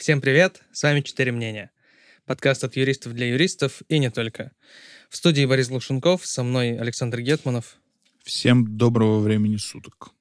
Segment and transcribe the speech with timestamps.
[0.00, 1.70] Всем привет, с вами «Четыре мнения».
[2.24, 4.52] Подкаст от юристов для юристов и не только.
[5.10, 7.76] В студии Борис Лушенков, со мной Александр Гетманов.
[8.24, 10.12] Всем доброго времени суток.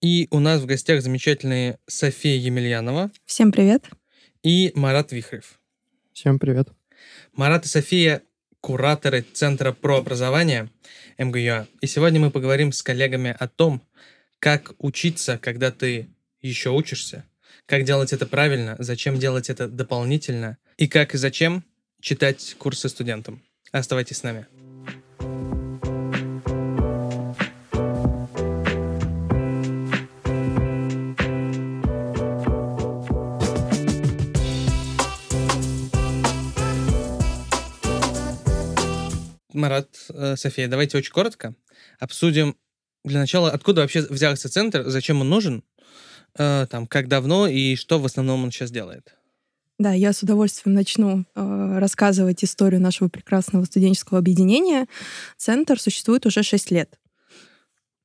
[0.00, 3.10] И у нас в гостях замечательные София Емельянова.
[3.26, 3.90] Всем привет.
[4.42, 5.60] И Марат Вихрев.
[6.14, 6.70] Всем привет.
[7.34, 8.22] Марат и София—
[8.62, 10.70] кураторы Центра про образование
[11.18, 11.66] МГЮА.
[11.82, 13.82] И сегодня мы поговорим с коллегами о том,
[14.38, 16.08] как учиться, когда ты
[16.40, 17.26] еще учишься,
[17.70, 21.64] как делать это правильно, зачем делать это дополнительно и как и зачем
[22.00, 23.44] читать курсы студентам.
[23.70, 24.48] Оставайтесь с нами.
[39.52, 41.54] Марат, э, София, давайте очень коротко
[42.00, 42.56] обсудим
[43.04, 45.62] для начала, откуда вообще взялся центр, зачем он нужен,
[46.38, 49.14] э, там, как давно и что в основном он сейчас делает.
[49.78, 54.86] Да, я с удовольствием начну э, рассказывать историю нашего прекрасного студенческого объединения.
[55.38, 56.98] Центр существует уже 6 лет.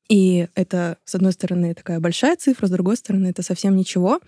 [0.07, 4.21] И это, с одной стороны, такая большая цифра, с другой стороны, это совсем ничего.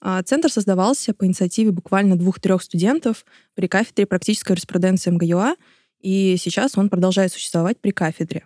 [0.00, 5.56] А центр создавался по инициативе буквально двух-трех студентов при кафедре практической юриспруденции МГЮА,
[6.00, 8.44] и сейчас он продолжает существовать при кафедре.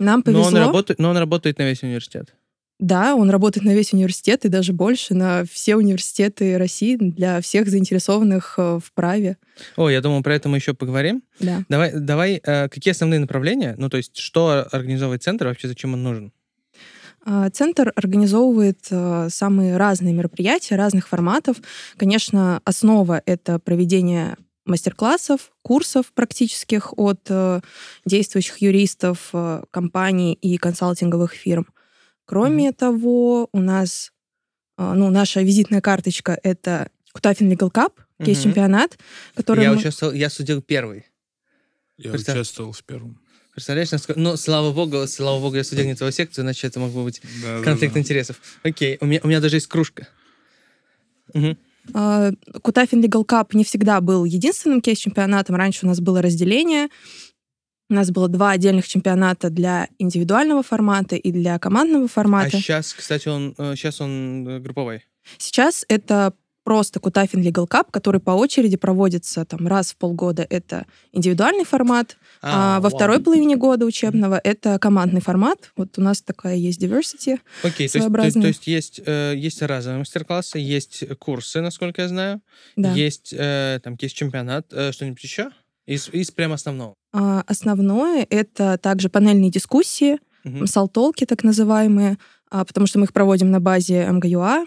[0.00, 0.42] Нам повезло.
[0.42, 2.34] Но он работает, но он работает на весь университет.
[2.78, 7.68] Да, он работает на весь университет и даже больше на все университеты России для всех
[7.68, 9.36] заинтересованных э, в праве.
[9.76, 11.24] О, я думаю, про это мы еще поговорим.
[11.40, 11.64] Да.
[11.68, 13.74] Давай, давай, э, какие основные направления?
[13.78, 16.32] Ну, то есть, что организовывает центр, вообще зачем он нужен?
[17.24, 21.56] А, центр организовывает э, самые разные мероприятия разных форматов.
[21.96, 27.26] Конечно, основа— это проведение мастер-классов, курсов практических от
[28.04, 29.32] действующих юристов,
[29.70, 31.66] компаний и консалтинговых фирм.
[32.28, 32.74] Кроме mm-hmm.
[32.74, 34.12] того, у нас,
[34.76, 38.24] э, ну, наша визитная карточка— это Кутафин Legal Cup, mm-hmm.
[38.26, 38.98] кейс-чемпионат,
[39.34, 39.64] который...
[39.64, 39.78] Я мы...
[39.78, 41.06] участвовал, я судил первый.
[41.96, 42.36] Я Представь.
[42.36, 43.18] участвовал в первом.
[43.52, 44.20] Представляешь, насколько...
[44.20, 47.22] Ну, слава богу, слава богу, я судил не твою секцию, иначе это мог бы быть
[47.42, 48.00] Да, да, конфликт да.
[48.00, 48.38] интересов.
[48.62, 50.06] Окей, у меня, у меня даже есть кружка.
[51.94, 55.56] А, Кутафин Legal Cup не всегда был единственным кейс-чемпионатом.
[55.56, 56.88] Раньше у нас было разделение.
[57.90, 62.50] У нас было два отдельных чемпионата для индивидуального формата и для командного А формата.
[62.50, 65.04] сейчас, кстати, он э, сейчас он э, групповой.
[65.38, 66.34] Сейчас это
[66.64, 70.46] просто Кутафин Legal Cup, который по очереди проводится там раз в полгода.
[70.50, 72.94] Это индивидуальный формат, а, во вау.
[72.94, 75.72] второй половине года учебного это командный формат.
[75.76, 77.40] Вот у нас такая есть diversity.
[77.62, 82.08] Окей, то есть, то, то есть есть, э, есть разовые мастер-классы, есть курсы, насколько я
[82.08, 82.42] знаю,
[82.76, 82.92] Да.
[82.92, 85.50] есть э, там есть чемпионат, э, что-нибудь еще?
[85.88, 86.94] Из, из прям основного.
[87.12, 90.66] А, Основное это также панельные дискуссии, Мгм.
[90.66, 92.18] салтолки так называемые,
[92.50, 94.66] а, потому что мы их проводим на базе МГЮА,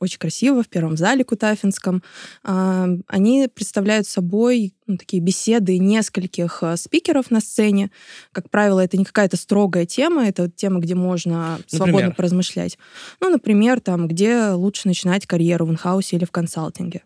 [0.00, 2.02] очень красиво, в первом зале Кутафинском.
[2.44, 7.90] А, Они представляют собой ну, такие беседы нескольких а, спикеров на сцене.
[8.32, 12.14] Как правило, это не какая-то строгая тема, это тема, где можно свободно Например?
[12.14, 12.78] поразмышлять.
[13.20, 17.02] Ну, например, там, где лучше начинать карьеру в инхаусе или в консалтинге.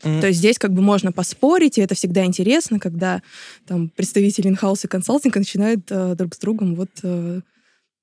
[0.00, 3.22] То есть здесь как бы можно поспорить, и это всегда интересно, когда
[3.66, 7.40] там представители инхауса и консалтинга начинают э, друг с другом вот э,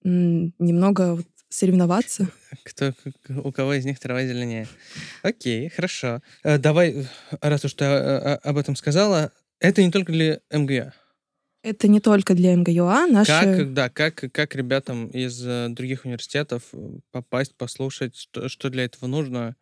[0.04, 2.28] немного вот соревноваться.
[2.64, 2.94] Кто,
[3.30, 4.68] у кого из них трава зеленее.
[5.24, 6.22] Окей, хорошо.
[6.44, 7.08] Э, давай,
[7.42, 10.94] раз уж ты э, э, об этом сказала, это не только для МГА.
[11.64, 13.32] Это не только для МГЮА, наши...
[13.32, 18.86] Как, да, как, как ребятам из э, других университетов э, попасть, послушать, что, что для
[18.86, 19.56] этого нужно?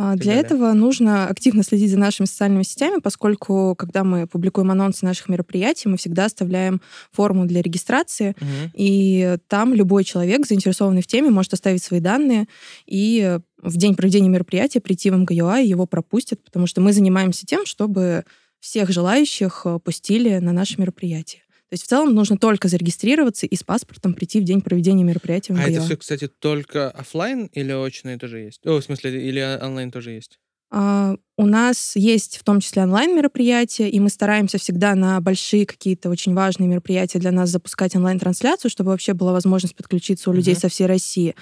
[0.00, 0.42] А, Для далее.
[0.44, 5.88] этого нужно активно следить за нашими социальными сетями, поскольку, когда мы публикуем анонсы наших мероприятий,
[5.88, 8.70] мы всегда оставляем форму для регистрации, Мгм.
[8.74, 12.46] и там любой человек, заинтересованный в теме, может оставить свои данные
[12.86, 17.44] и в день проведения мероприятия прийти в МГЮА, и его пропустят, потому что мы занимаемся
[17.44, 18.22] тем, чтобы
[18.60, 21.42] всех желающих э, пустили на наше мероприятие.
[21.70, 25.52] То есть в целом нужно только зарегистрироваться и с паспортом прийти в день проведения мероприятия
[25.52, 28.66] в А это все, кстати, только оффлайн или очные тоже есть?
[28.66, 30.38] О, в смысле, или онлайн тоже есть?
[30.70, 36.08] А, У нас есть в том числе онлайн-мероприятия, и мы стараемся всегда на большие какие-то
[36.10, 40.60] очень важные мероприятия для нас запускать онлайн-трансляцию, чтобы вообще была возможность подключиться у людей Мгм.
[40.60, 41.34] со всей России.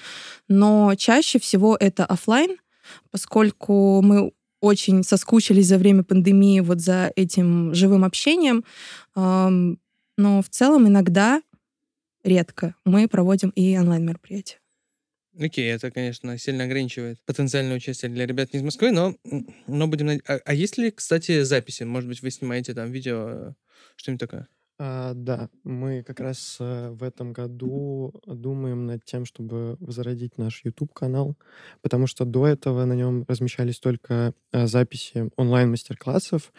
[0.49, 2.57] Но чаще всего это оффлайн,
[3.11, 8.63] поскольку мы очень соскучились за время пандемии вот за этим живым общением.
[9.15, 9.77] Ам,
[10.17, 11.41] Но в целом иногда,
[12.23, 14.57] редко, мы проводим и онлайн-мероприятия.
[15.39, 19.15] Окей, это, конечно, сильно ограничивает потенциальное участие для ребят не из Москвы, но,
[19.67, 20.19] но будем...
[20.27, 21.83] А, а есть ли, кстати, записи?
[21.83, 23.53] Может быть, вы снимаете там видео, э,
[23.97, 24.47] что-нибудь такое?
[24.79, 30.63] А, да, мы как раз э, в этом году думаем над тем, чтобы возродить наш
[30.63, 31.35] YouTube-канал,
[31.81, 36.53] потому что до этого на нем размещались только э, записи онлайн-мастер-классов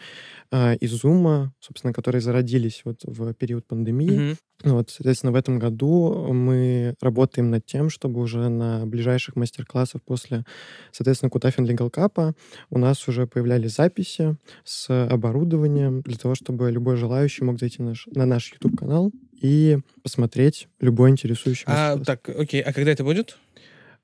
[0.51, 4.17] э, из Zoom, собственно, которые зародились вот в период пандемии.
[4.17, 4.37] Мгм.
[4.63, 10.43] Вот, соответственно, в этом году мы работаем над тем, чтобы уже на ближайших мастер-классах после,
[10.91, 12.35] соответственно, Кутафин Legal Cup
[12.69, 14.35] у нас уже появлялись записи
[14.65, 19.77] с оборудованием для того, чтобы любой желающий мог зайти на наш, на наш YouTube-канал и
[20.03, 23.37] посмотреть любой интересующий А, так, окей, а когда это будет?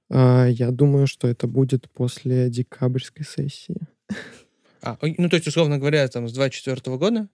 [0.09, 3.87] А, я думаю, что это будет после декабрьской сессии.
[4.81, 7.27] А, ну, то есть, условно говоря, там, с 24 года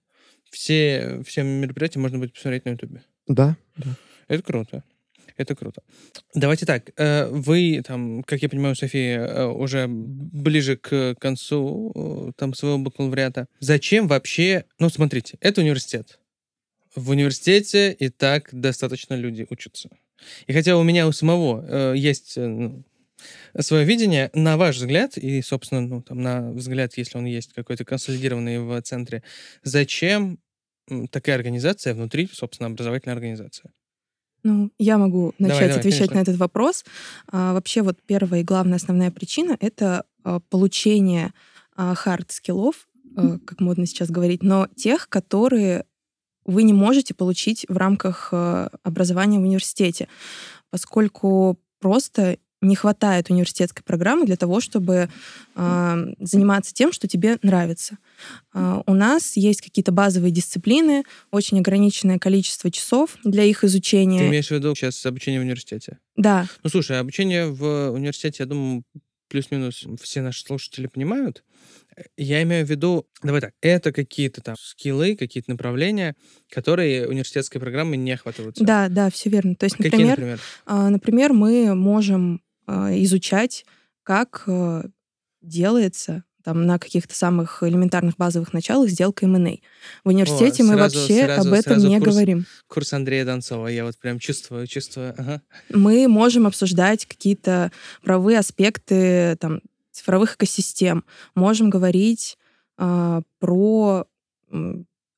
[0.50, 3.02] все, все мероприятия можно будет посмотреть на Ютубе.
[3.26, 3.96] Да, да.
[4.28, 4.84] Это круто.
[5.36, 5.82] Это круто.
[6.34, 6.90] Давайте так.
[6.96, 12.78] э, Вы, там, как я понимаю, София, э, уже ближе к концу э, там, своего
[12.78, 13.46] бакалавриата.
[13.60, 14.64] Зачем вообще...
[14.78, 16.18] Ну, смотрите, это университет.
[16.94, 19.88] В университете и так достаточно люди учатся.
[20.46, 22.84] И хотя у меня у самого есть ну,
[23.58, 27.84] свое видение, на ваш взгляд, и, собственно, ну, там, на взгляд, если он есть какой-то
[27.84, 29.22] консолидированный в центре,
[29.62, 30.38] зачем
[31.10, 33.72] такая организация внутри, собственно, образовательная организация?
[34.42, 36.16] Ну, я могу Давай, начать давай, отвечать конечно.
[36.16, 36.84] на этот вопрос.
[37.28, 41.32] А, вообще, вот первая и главная основная причина— это а, получение
[41.74, 42.86] hard skill ов,
[43.46, 45.86] как модно сейчас говорить, но тех, которые
[46.44, 50.08] вы не можете получить в рамках а, образования в университете,
[50.70, 55.08] поскольку просто не хватает университетской программы для того, чтобы
[55.54, 57.98] а, заниматься тем, что тебе нравится.
[58.54, 64.26] А, у нас есть какие-то базовые дисциплины, очень ограниченное количество часов для их Ты изучения.
[64.28, 65.98] имеешь в виду сейчас обучение в университете?
[66.16, 68.84] Да, Ну, слушай, обучение в университете, я думаю,
[69.28, 71.42] плюс-минус все наши слушатели понимают.
[71.96, 76.14] Э, Я имею в виду, давай так, это какие-то там скиллы, какие-то направления,
[76.50, 78.62] которые университетской программой не охватываются.
[78.62, 79.54] да, да, все верно.
[79.54, 80.40] То есть, Какие, например, например?
[80.66, 83.64] а, например, мы можем изучать,
[84.02, 84.84] как а,
[85.42, 89.58] делается там на каких-то самых элементарных базовых началах сделка M&A.
[90.04, 92.10] В университете мы сразу- вообще сразу- об этом сразу не курс.
[92.12, 92.46] говорим.
[92.66, 93.68] Курс Андрея Донцова.
[93.68, 95.14] Я вот прям чувствую, чувствую.
[95.16, 95.40] Ага.
[95.70, 97.70] мы можем обсуждать какие-то
[98.02, 99.60] правовые аспекты там,
[99.92, 101.04] цифровых экосистем,
[101.34, 102.36] можем говорить
[102.76, 104.06] а, про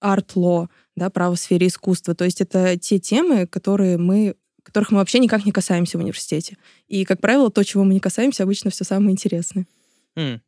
[0.00, 2.14] арт-ло, да, право в сфере искусства.
[2.14, 4.34] То есть это те темы, которые мы
[4.74, 6.56] которых мы вообще никак не касаемся в университете.
[6.88, 9.68] И, как правило, то, чего мы не касаемся, обычно все самое интересное.
[10.16, 10.42] М.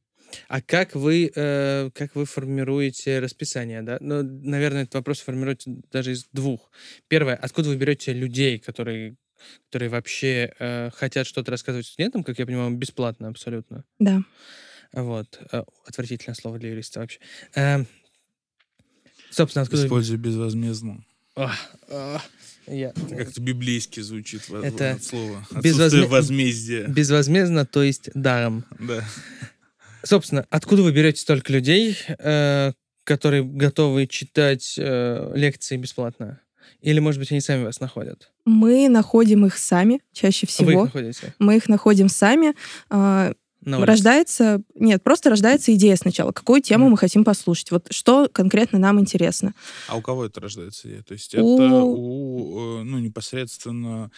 [0.49, 3.99] А как вы, э, как вы формируете расписание, да?
[4.01, 6.73] Ну, наверное, этот вопрос формируется даже из двух.
[7.07, 9.15] Первое, откуда вы берете людей, которые,
[9.67, 13.85] которые вообще э, хотят что-то рассказывать студентам, как я понимаю, бесплатно абсолютно.
[14.01, 14.23] Да.
[14.93, 15.39] Вот.
[15.53, 17.21] Э, Отвратительное слово для юриста вообще.
[17.55, 17.87] Эм,
[19.31, 19.87] Собственно, откуда...
[19.87, 21.05] Используй безвозмездно.
[22.69, 25.47] Я- Это как-то библейски звучит Это от слова.
[25.53, 26.87] безвозме- возмездия.
[26.89, 28.65] Безвозмездно, то есть даром.
[28.81, 29.05] Да.
[30.03, 32.73] Собственно, откуда вы берете столько людей, э,
[33.05, 36.41] которые готовы читать э, лекции бесплатно?
[36.81, 38.33] Или, может быть, они сами вас находят?
[38.45, 40.85] Мы находим их сами, чаще Вы их всего.
[40.85, 42.55] находите Мы их находим сами.
[42.91, 43.87] А, на улице?
[43.91, 44.63] Рождается...
[44.75, 46.33] Нет, просто рождается идея сначала.
[46.33, 46.93] Какую тему Мгм.
[46.93, 47.71] мы хотим послушать?
[47.71, 49.55] Вот что конкретно нам интересно.
[49.89, 51.03] А у кого это рождается идея?
[51.03, 54.11] То есть У- это у, э, ну, непосредственно,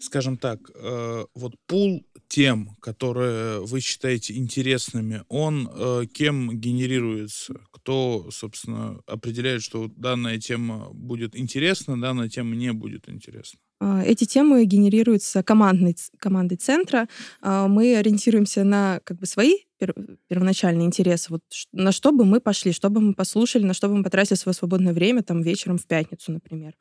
[0.00, 7.54] скажем так, э, вот пул тем, которые вы считаете интересными, он э, кем генерируется?
[7.72, 13.58] Кто, собственно, определяет, что данная тема будет интересна, данная тема не будет интересна?
[13.84, 17.08] А, Эти темы генерируются командной, командой центра.
[17.40, 21.26] А, Мы ориентируемся на как бы свои пер- первоначальные интересы.
[21.30, 24.36] Вот на что бы мы пошли, что бы мы послушали, на что бы мы потратили
[24.36, 26.74] свое свободное время, там, вечером в пятницу, например.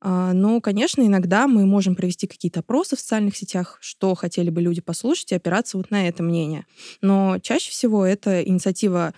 [0.00, 4.60] А, Но, конечно, иногда мы можем провести какие-то опросы в социальных сетях, что хотели бы
[4.60, 6.66] люди послушать, и опираться вот на это мнение.
[7.00, 9.14] Но чаще всего это инициатива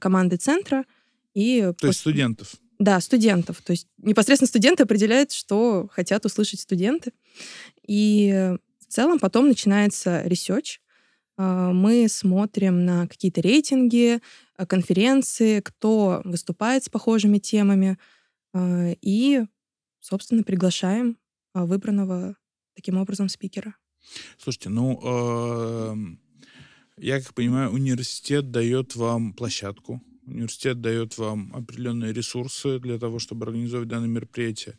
[0.00, 0.84] команды центра.
[1.34, 2.54] И То есть пос- студентов.
[2.78, 3.62] Да, студентов.
[3.62, 7.12] То есть непосредственно студенты определяют, что хотят услышать студенты.
[7.86, 10.80] И в целом потом начинается research.
[11.36, 14.20] А, Мы смотрим на какие-то рейтинги,
[14.56, 17.98] а, конференции, кто выступает с похожими темами,
[18.52, 19.42] а, и,
[20.00, 21.18] собственно, приглашаем
[21.54, 22.36] выбранного
[22.74, 23.74] таким образом спикера.
[24.38, 26.20] Слушайте, ну, эм,
[26.98, 33.46] я как понимаю, университет дает вам площадку, университет дает вам определенные ресурсы для того, чтобы
[33.46, 34.76] организовать данное мероприятие.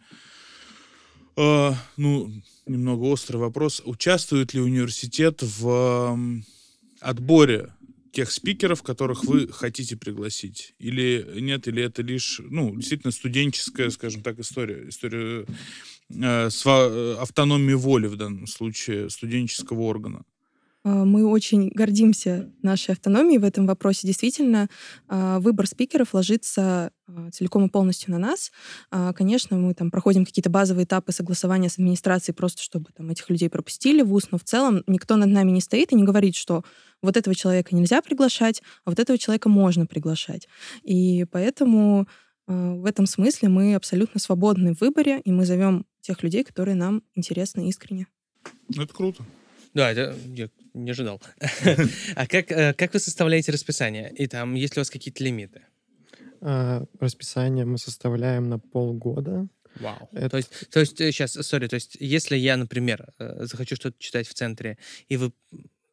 [1.36, 2.32] Э, ну,
[2.66, 3.82] немного острый вопрос.
[3.86, 6.46] Участвует ли университет в эм,
[7.00, 7.74] отборе
[8.12, 10.74] тех спикеров, которых вы хотите пригласить?
[10.80, 15.46] Или нет, или это лишь, ну, действительно студенческая, скажем так, история, история
[16.10, 20.24] э, сва- э, автономии воли в данном случае студенческого органа?
[20.88, 24.08] А, Мы очень гордимся нашей автономией в этом вопросе.
[24.08, 24.70] Действительно,
[25.10, 28.52] а, выбор спикеров ложится а, целиком и полностью на нас.
[29.16, 33.50] Конечно, мы там проходим какие-то базовые этапы согласования с администрацией, просто чтобы там этих людей
[33.50, 36.64] пропустили в ВУЗ, но в целом никто над нами не стоит и не говорит, что
[37.02, 40.48] вот этого человека нельзя приглашать, а вот этого человека можно приглашать.
[40.84, 42.08] И поэтому
[42.48, 47.04] в этом смысле мы абсолютно свободны в выборе, и мы зовем тех людей, которые нам
[47.14, 48.08] интересны искренне.
[48.76, 49.24] Это круто.
[49.78, 51.22] Да, это я не ожидал.
[52.16, 54.12] А как, э, как вы составляете расписание?
[54.12, 55.62] И там, есть ли у вас какие-то лимиты?
[56.42, 59.48] А, Расписание мы составляем на полгода.
[59.80, 60.10] Вау.
[60.14, 63.96] Это- То есть, то есть, сейчас, сори, то есть, если я, например, э, захочу что-то
[64.00, 64.80] читать в центре,
[65.10, 65.32] и вы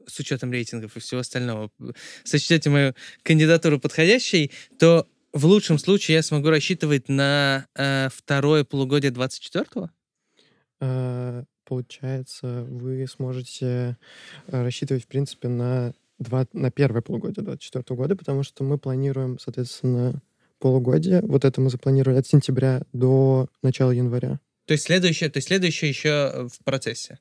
[0.07, 1.93] с учетом рейтингов и всего остального э,
[2.25, 9.13] сочтете мою кандидатуру подходящей, то в лучшем случае я смогу рассчитывать на э, второе полугодие
[9.13, 9.91] 24-го?
[10.81, 13.97] А, Получается, вы сможете
[14.47, 19.39] э, рассчитывать, в принципе, на, два, на первое полугодие 2024 года, потому что мы планируем,
[19.39, 20.21] соответственно,
[20.59, 21.21] полугодие.
[21.23, 24.41] Вот это мы запланировали от сентября до начала января.
[24.67, 27.19] То есть следующее, то есть следующее еще в процессе.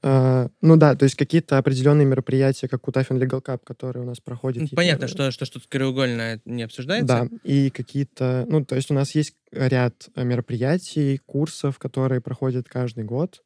[0.00, 4.20] А, ну да, то есть какие-то определенные мероприятия, как Кутафин Legal Cup, которые у нас
[4.20, 4.62] проходят.
[4.62, 7.06] Ну, Понятно, что, что что-то краеугольное не обсуждается.
[7.06, 12.68] Да, и какие-то, ну, то есть у нас есть ряд э, мероприятий, курсов, которые проходят
[12.68, 13.42] каждый год.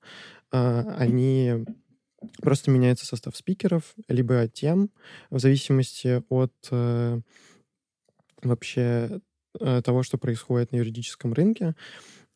[0.51, 1.65] А, Они
[2.43, 4.91] просто меняется состав спикеров, либо тем,
[5.31, 7.21] в зависимости от э,
[8.43, 9.21] вообще
[9.59, 11.75] э, того, что происходит на юридическом рынке.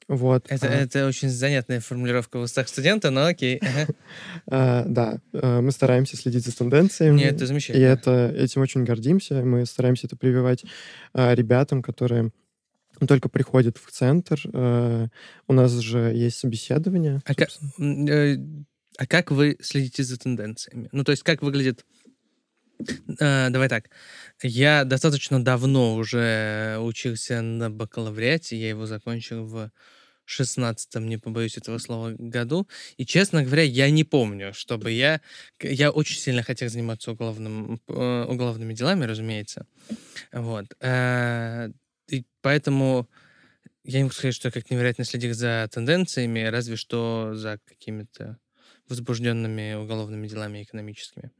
[0.09, 0.47] Вот.
[0.49, 3.61] Это, а, это очень занятная формулировка в устах студента, но окей.
[4.49, 7.19] А, да, э, мы стараемся следить за тенденциями.
[7.19, 7.85] Нет, это И замечательно.
[7.85, 9.43] это, этим очень гордимся.
[9.45, 10.65] Мы стараемся это прививать
[11.13, 12.31] а, ребятам, которые
[13.09, 14.41] только приходят в центр.
[14.53, 15.09] А,
[15.49, 17.21] у нас же есть собеседование.
[17.25, 17.93] А ка- собственно.
[17.93, 18.65] М, э,
[18.99, 20.89] А как вы следите за тенденциями?
[20.93, 21.85] Ну, то есть, как выглядит...
[23.19, 23.91] Давай так.
[24.43, 28.57] Я достаточно давно уже учился на бакалавриате.
[28.57, 29.71] Я его закончил в
[30.27, 32.69] шестнадцатом, не побоюсь этого слова, году.
[32.99, 35.21] И, честно говоря, я не помню, чтобы я...
[35.63, 39.67] Я очень сильно хотел заниматься уголовным, э, уголовными делами, разумеется.
[40.33, 40.67] Вот.
[40.81, 41.71] Э,
[42.09, 43.09] И поэтому
[43.85, 48.39] я не могу сказать, что я как невероятно следил за тенденциями, разве что за какими-то
[48.89, 51.31] возбужденными уголовными делами экономическими.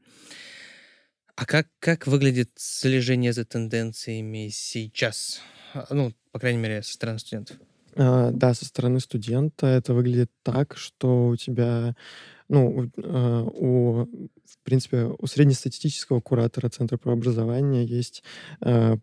[1.35, 5.41] А как, как выглядит слежение за тенденциями сейчас?
[5.73, 7.57] А, Ну, по крайней мере, со стороны студентов.
[7.97, 11.95] А, да, со стороны студента это выглядит так, что у тебя,
[12.47, 18.23] ну, у, а, в принципе, у среднестатистического куратора Центра правообразования есть,
[18.61, 18.97] а,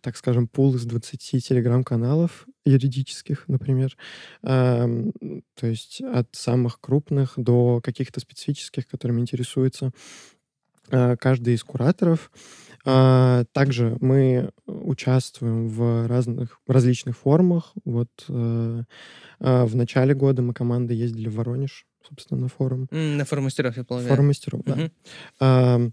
[0.00, 3.96] так скажем, пул из 20 телеграм-каналов юридических, например.
[4.42, 5.12] То
[5.62, 9.92] есть от самых крупных до каких-то специфических, которыми интересуется
[10.90, 12.32] каждый из кураторов.
[12.84, 17.72] А, Также мы участвуем в разных различных формах.
[17.84, 18.82] Вот э,
[19.40, 22.88] а, в начале года мы командой ездили в Воронеж, собственно, на форум.
[22.90, 24.08] На форум мастеров, я полагаю.
[24.10, 25.90] Форум мастеров, да.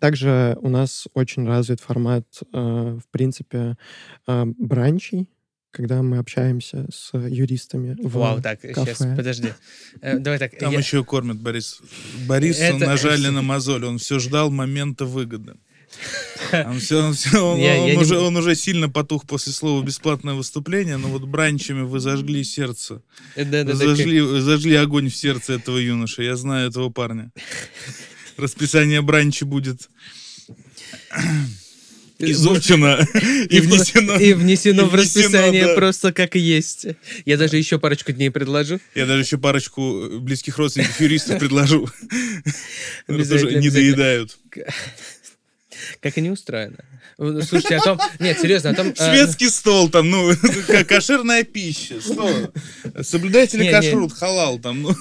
[0.00, 3.76] Также у нас очень развит формат, э, в принципе,
[4.26, 5.28] а, бранчей,
[5.72, 9.16] когда мы общаемся с юристами в Вау, так, сейчас, кафе.
[9.16, 9.48] подожди.
[10.00, 10.56] Э, Давай так.
[10.56, 11.80] Там я- еще кормят Борис.
[12.28, 15.54] Борису Это- нажали на мозоль, он все ждал момента выгоды.
[16.52, 19.26] Он, всё- он всё- он- Я- он я не уже, бу- он уже сильно потух
[19.26, 23.02] после слова «бесплатное выступление», но вот бранчами вы зажгли сердце.
[23.34, 26.22] Э, да, да, Вы да, зажгли, вы зажгли огонь в сердце этого юноши.
[26.22, 27.30] Я знаю этого парня.
[28.36, 29.88] Расписание бранчи будет
[32.18, 33.06] изучено
[33.50, 34.16] и внесено.
[34.16, 35.74] И внесено и в расписание да.
[35.74, 36.86] просто как есть.
[37.24, 38.80] Я даже еще парочку дней предложу.
[38.94, 41.88] Я даже еще парочку близких родственников юристов предложу.
[43.06, 44.38] Тоже не доедают.
[46.00, 46.78] Как они устроены.
[47.18, 48.00] Э, Слушайте, о том...
[48.20, 48.88] Нет, серьезно, о том...
[48.88, 50.32] э, Шведский стол там, ну,
[50.88, 52.00] кошерная пища.
[52.00, 52.52] Что?
[53.02, 53.74] Соблюдайте ли Не, не.
[53.74, 54.94] кашрут, халал там, ну.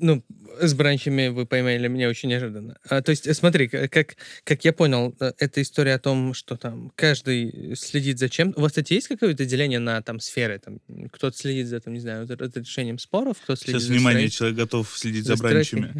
[0.00, 0.24] Ну,
[0.60, 2.76] с бранчами вы поймали меня очень неожиданно.
[2.88, 6.92] А, то есть, смотри, как, как я понял, э, это история о том, что там
[6.94, 8.52] каждый следит за чем.
[8.56, 10.58] У вас, кстати, есть какое-то деление на там сферы?
[10.58, 10.80] Там,
[11.10, 14.92] кто-то следит за, там, не знаю, разрешением споров, кто следит Сейчас, за внимание, человек готов
[14.96, 15.94] следить за за бранчами.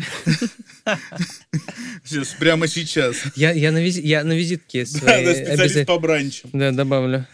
[2.05, 3.17] Сейчас, прямо сейчас.
[3.35, 6.51] Я, я, на, визи- я на визитке Да, своей да, специалист по бранчам.
[6.53, 7.27] Да, добавлю.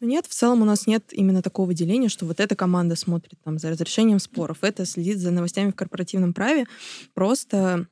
[0.00, 3.58] Нет, в целом у нас нет именно такого деления, что вот эта команда смотрит там
[3.58, 6.66] за разрешением споров, это следит за новостями в корпоративном праве.
[7.14, 7.88] Просто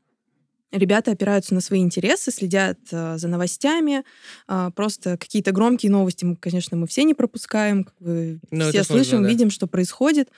[0.73, 4.03] Ребята опираются на свои интересы, следят э, за новостями.
[4.49, 7.85] Э, просто какие-то громкие новости, мы, конечно, мы все не пропускаем.
[7.85, 9.29] Как бы Ну, все сложно, слышим, да.
[9.29, 10.29] видим, что происходит,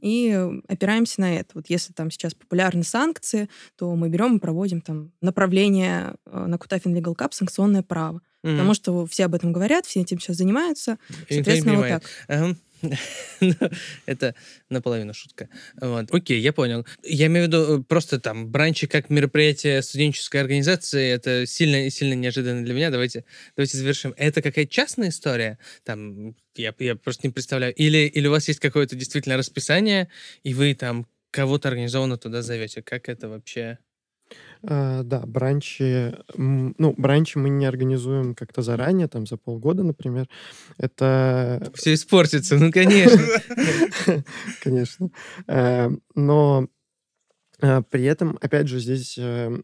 [0.00, 1.50] и опираемся на это.
[1.54, 6.56] Вот если там сейчас популярны санкции, то мы берем и проводим там направление э, на
[6.56, 8.22] Кутафин Legal Cup санкционное право.
[8.42, 8.54] Мгм.
[8.54, 10.98] Потому что все об этом говорят, все этим сейчас занимаются.
[11.28, 12.02] И Соответственно, вот так.
[12.28, 12.56] Ага.
[14.06, 14.34] Это
[14.68, 15.48] наполовину шутка.
[15.80, 16.12] Вот.
[16.12, 16.86] Окей, я понял.
[17.02, 21.10] Я имею в виду э, просто там бранчи как мероприятие студенческой организации.
[21.10, 22.90] Это сильно сильно неожиданно для меня.
[22.90, 23.24] Давайте
[23.56, 24.14] давайте завершим.
[24.16, 25.58] Это какая-то частная история?
[25.84, 27.74] Там я я просто не представляю.
[27.74, 30.08] Или или у вас есть какое-то действительно расписание
[30.42, 32.82] и вы там кого-то организованно туда зовете?
[32.82, 33.78] Как это вообще?
[34.66, 40.28] А, да, бранчи, ну, бранчи мы не организуем как-то заранее, там, за полгода, например.
[40.78, 43.22] Это, Все испортится, ну конечно.
[44.62, 45.10] конечно.
[45.46, 46.68] Э, Но
[47.60, 49.60] э, при этом, опять же, здесь э,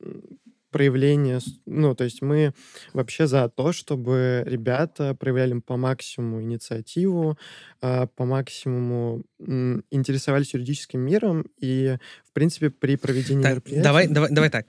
[0.71, 2.55] проявление, ну, то есть мы
[2.93, 7.39] вообще за то, чтобы ребята проявляли по максимуму инициативу,
[7.81, 13.83] а, по максимуму интересовались юридическим миром, и, в принципе, при проведении Так, мероприятия...
[13.83, 14.67] давай, давай, давай так.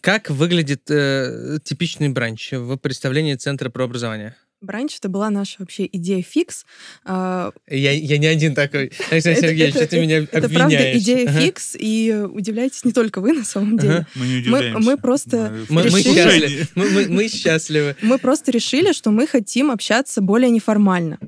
[0.00, 4.36] Как выглядит э, типичный бранч в представлении Центра про образование?
[4.60, 6.66] Бранч— это была наша вообще идея фикс.
[7.04, 8.90] А, Я, я не один такой.
[9.10, 10.54] Александр Это- Сергеевич, это- ты меня Это обвиняешь.
[10.56, 11.40] правда идея Ага.
[11.40, 13.92] фикс, и удивляйтесь не только вы на самом деле.
[13.94, 14.06] Ага.
[14.16, 14.78] Мы не удивляемся.
[14.90, 16.66] мы просто Мы, счастливы.
[16.74, 17.96] Мы, мы- мы счастливы.
[18.02, 21.18] Мы просто решили, что мы хотим общаться более неформально.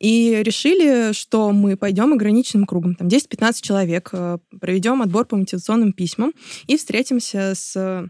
[0.00, 5.92] И решили, что мы пойдем ограниченным кругом, там 10-15 человек, э, проведем отбор по мотивационным
[5.92, 6.32] письмам
[6.66, 8.08] и встретимся с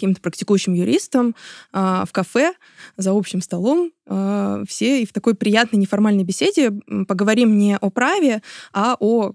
[0.00, 1.36] каким-то практикующим юристом
[1.72, 2.54] а, в кафе
[2.96, 3.92] за общим столом.
[4.06, 6.72] а, все и в такой приятной неформальной беседе
[7.06, 8.42] поговорим не о праве,
[8.72, 9.34] а о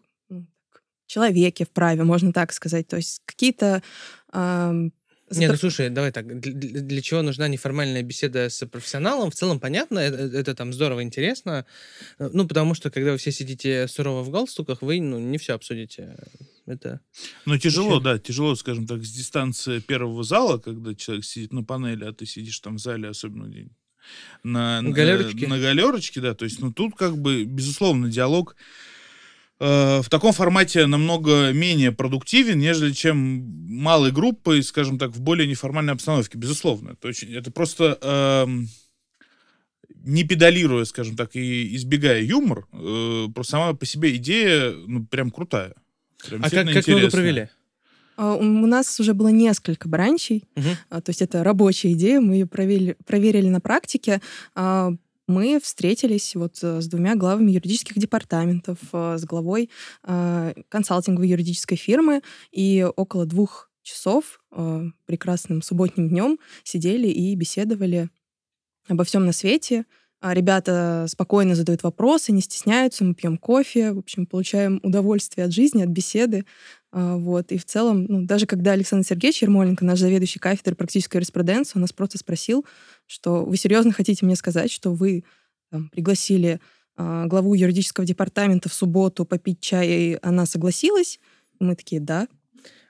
[1.06, 2.88] человеке в праве, можно так сказать.
[2.88, 3.84] То есть какие-то...
[5.30, 6.40] а, Не, ну слушай, давай так.
[6.40, 9.32] Для, для- чего нужна неформальная беседа с профессионалом?
[9.32, 11.66] В целом понятно, это, это там здорово, интересно.
[12.20, 15.54] Э, Ну, потому что, когда вы все сидите сурово в галстуках, вы ну, не все
[15.54, 16.16] обсудите.
[16.68, 17.00] Это...
[17.46, 18.04] Ну, тяжело, Еще.
[18.04, 22.26] да, тяжело, скажем так, с дистанции первого зала, когда человек сидит на панели, а ты
[22.26, 23.70] сидишь там в зале, особенно на,
[24.44, 25.48] На на- галерочке.
[25.48, 28.56] На галерочке, да, то есть, ну, тут как бы, безусловно, диалог
[29.66, 33.18] э, в таком формате намного менее продуктивен, нежели чем
[33.68, 36.92] малой группой, скажем так, в более неформальной обстановке, безусловно.
[36.92, 38.68] Это, очень, это просто эм,
[40.04, 45.32] не педалируя, скажем так, и избегая юмор, э, просто сама по себе идея, ну, прям
[45.32, 45.74] крутая.
[46.30, 47.10] Прям А как, как интересная.
[47.10, 47.48] провели?
[48.18, 50.46] А, У нас уже было несколько бранчей.
[50.90, 54.22] А, То есть это рабочая идея, мы ее проверили, проверили на практике.
[55.28, 59.72] Мы встретились вот э, с двумя главами юридических департаментов, э, с главой
[60.04, 68.10] а, консалтинговой юридической фирмы, и около двух часов э, прекрасным субботним днем сидели и беседовали
[68.88, 69.86] обо всем на свете.
[70.22, 75.54] А Ребята спокойно задают вопросы, не стесняются, мы пьем кофе, в общем, получаем удовольствие от
[75.54, 76.46] жизни, от беседы.
[76.92, 77.52] А, Вот.
[77.52, 81.82] И в целом, ну, даже когда Александр Сергеевич Ермоленко, наш заведующий кафедрой практической юриспруденции, он
[81.82, 82.66] нас просто спросил,
[83.08, 85.24] что вы серьезно хотите мне сказать, что вы
[85.70, 86.60] там, пригласили
[86.98, 91.20] а, главу юридического департамента в субботу попить чай, и она согласилась?
[91.60, 92.28] Мы такие, да.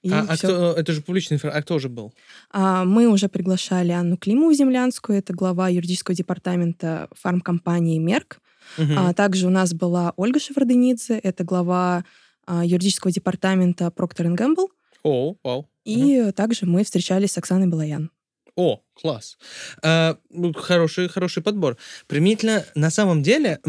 [0.05, 1.59] И а, а кто, это же публичная информация.
[1.59, 2.13] А кто уже был?
[2.51, 8.39] А, Мы уже приглашали Анну Климову Землянскую, это глава юридического департамента фармкомпании «Мерк».
[8.77, 8.97] Мгм.
[8.97, 12.05] А также у нас была Ольга Шеварденидзе, это глава
[12.45, 14.67] а, юридического департамента Procter Gamble.
[15.03, 15.67] О, вау.
[15.85, 18.11] И также мы встречались с Оксаной Балаян.
[18.55, 19.37] О, класс.
[19.83, 21.77] А, ну, хороший, хороший подбор.
[22.07, 23.59] Применительно, на самом деле,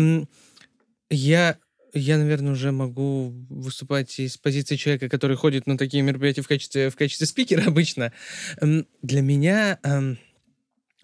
[1.11, 1.59] я,
[1.93, 6.91] я, наверное, уже могу выступать из позиции человека, который ходит на такие мероприятия в качестве,
[6.91, 8.12] в качестве спикера обычно.
[9.03, 9.79] Для меня...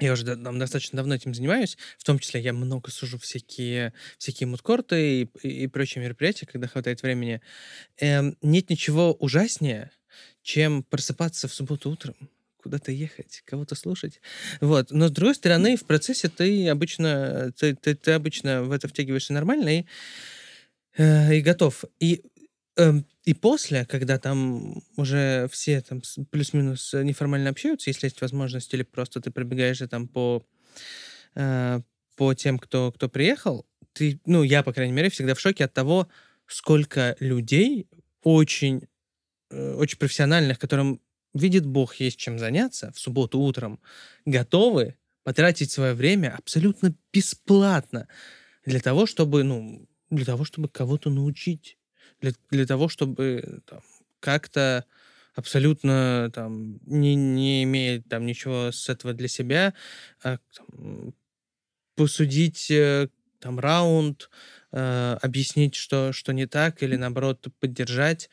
[0.01, 1.79] я уже достаточно давно этим занимаюсь.
[1.99, 7.03] В том числе я много сужу всякие, всякие мудкорты и, и прочие мероприятия, когда хватает
[7.03, 7.41] времени.
[7.99, 9.93] Эм, нет ничего ужаснее,
[10.43, 12.17] чем просыпаться в субботу утром,
[12.63, 14.21] куда-то ехать, кого-то слушать.
[14.61, 14.91] Вот.
[14.91, 19.33] Но с другой стороны, в процессе ты обычно, ты, ты, ты обычно в это втягиваешься
[19.33, 19.85] нормально и,
[20.97, 21.85] э, и готов.
[22.01, 22.23] И,
[22.77, 28.83] эм, и после, когда там уже все там плюс-минус неформально общаются, если есть возможность, или
[28.83, 30.45] просто ты пробегаешь и там по,
[31.35, 31.81] э,
[32.17, 35.75] по тем, кто, кто приехал, ты, ну, я, по крайней мере, всегда в шоке от
[35.75, 36.09] того,
[36.47, 37.89] сколько людей
[38.23, 38.89] очень,
[39.51, 41.01] э, очень профессиональных, которым
[41.35, 43.81] видит Бог, есть чем заняться в субботу утром,
[44.25, 48.09] готовы потратить свое время абсолютно бесплатно
[48.65, 51.79] для того, чтобы, ну, для того, чтобы кого-то научить,
[52.21, 53.81] для, для того, чтобы там,
[54.21, 54.85] как-то
[55.35, 59.75] абсолютно там не, не имеет там ничего с этого для себя,
[60.23, 61.15] а, там,
[61.95, 64.31] посудить э, там раунд,
[64.73, 68.31] э, объяснить, что, что не так, или наоборот поддержать.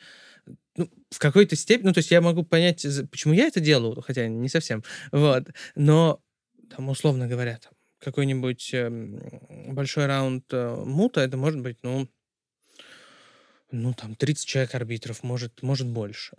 [0.80, 4.28] Ну, в какой-то степени, ну, то есть я могу понять, почему я это делаю, хотя
[4.28, 6.22] не совсем, вот, но,
[6.74, 8.88] там, условно говоря, там, какой-нибудь э,
[9.68, 12.08] большой раунд э, мута, это может быть, ну,
[13.70, 16.38] ну, там, 30 человек арбитров, может, может больше.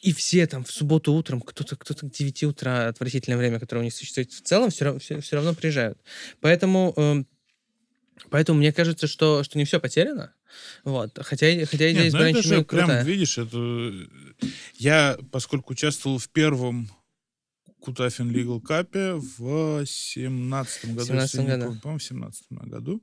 [0.00, 3.84] И все там в субботу утром, кто-то кто к 9 утра, отвратительное время, которое у
[3.84, 5.98] них существует, в целом все, равно все, все равно приезжают.
[6.40, 7.24] Поэтому, э,
[8.30, 10.34] поэтому мне кажется, что, что не все потеряно.
[10.84, 11.18] Вот.
[11.22, 12.86] Хотя, хотя идея Нет, с ну это же крутая.
[12.86, 13.92] прям, видишь, это...
[14.74, 16.88] Я, поскольку участвовал в первом
[17.80, 21.76] Кутафин Legal Cup в 17 году, 17 году.
[21.82, 23.02] по-моему, в 17 году.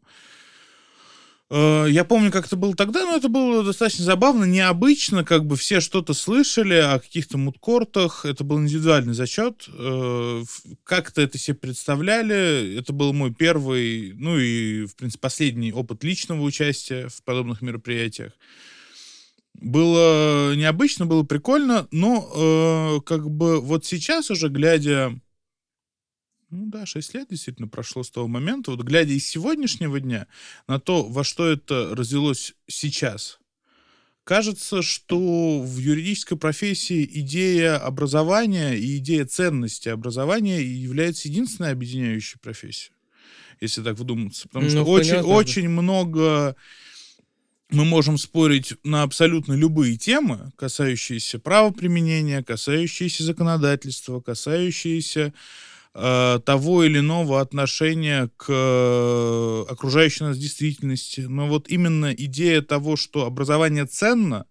[1.51, 5.55] Э, я помню, как это было тогда, но это было достаточно забавно, необычно, как бы
[5.55, 10.43] все что-то слышали о каких-то мудкортах, это был индивидуальный зачет, э,
[10.83, 16.41] как-то это себе представляли, это был мой первый, ну и, в принципе, последний опыт личного
[16.43, 18.33] участия в подобных мероприятиях.
[19.55, 25.19] Было необычно, было прикольно, но э, как бы вот сейчас уже, глядя
[26.51, 28.71] ну да, 6 лет действительно прошло с того момента.
[28.71, 30.27] Вот глядя из сегодняшнего дня
[30.67, 33.39] на то, во что это развелось сейчас,
[34.23, 42.93] кажется, что в юридической профессии идея образования и идея ценности образования является единственной объединяющей профессией,
[43.61, 44.47] если так вдуматься.
[44.47, 46.55] Потому ну, что очень, очень много
[47.71, 55.33] мы можем спорить на абсолютно любые темы, касающиеся правоприменения, касающиеся законодательства, касающиеся
[56.01, 61.21] Э, того или иного отношения к э, окружающей нас действительности.
[61.21, 64.45] Но вот именно идея того, что образование ценно,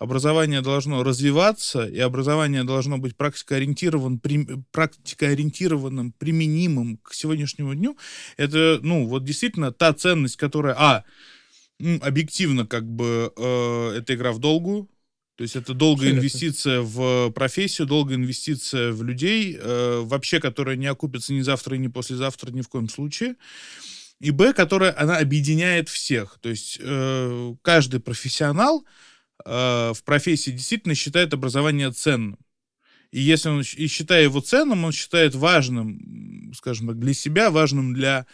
[0.00, 7.96] образование должно развиваться, и образование должно быть практикоориентирован, при, практикоориентированным, применимым к сегодняшнему дню,
[8.36, 11.04] это, ну, вот действительно та ценность, которая, а,
[12.00, 14.88] объективно, как бы, э, это игра в долгую,
[15.38, 20.86] то есть это долгая инвестиция в профессию, долгая инвестиция в людей, э, вообще, которая не
[20.86, 23.36] окупится ни завтра, ни послезавтра, ни в коем случае.
[24.18, 26.40] И Б, которая, она объединяет всех.
[26.40, 28.84] То есть э, каждый профессионал
[29.44, 32.40] э, в профессии действительно считает образование ценным.
[33.12, 37.94] И если он и считая его ценным, он считает важным, скажем так, для себя, важным
[37.94, 38.26] для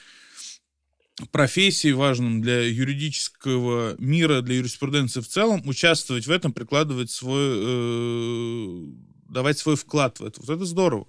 [1.31, 8.87] профессии, важным для юридического мира, для юриспруденции в целом, участвовать в этом, прикладывать свой, э,
[9.29, 10.41] давать свой вклад в это.
[10.41, 11.07] Вот это здорово.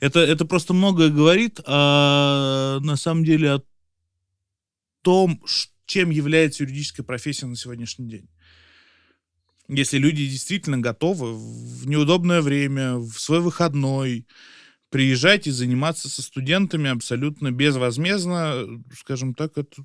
[0.00, 3.62] Это, это просто многое говорит, а, на самом деле, о
[5.02, 5.42] том,
[5.86, 8.28] чем является юридическая профессия на сегодняшний день.
[9.68, 14.26] Если люди действительно готовы в неудобное время, в свой выходной,
[14.90, 18.64] приезжать и заниматься со студентами абсолютно безвозмездно,
[18.96, 19.84] скажем так, это,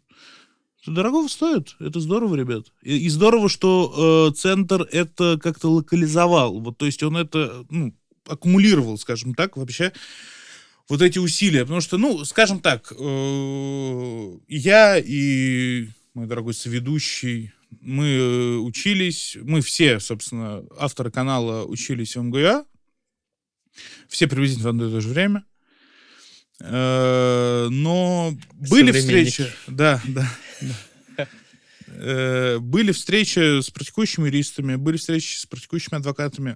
[0.82, 1.76] это дорого стоит.
[1.80, 2.68] Это здорово, ребят.
[2.82, 6.60] И, и здорово, что э, центр это как-то локализовал.
[6.60, 7.94] Вот, то есть он это ну,
[8.28, 9.92] аккумулировал, скажем так, вообще
[10.90, 11.62] вот эти усилия.
[11.62, 19.62] Потому что, ну, скажем так, э, я и мой дорогой соведущий, мы э, учились, мы
[19.62, 22.66] все, собственно, авторы канала учились в МГА,
[24.08, 25.46] все приблизительно в одно и то же время.
[26.60, 29.48] Э, но были встречи...
[29.68, 30.30] Да, да.
[31.88, 36.56] Э, были встречи с практикующими юристами, были встречи с практикующими адвокатами.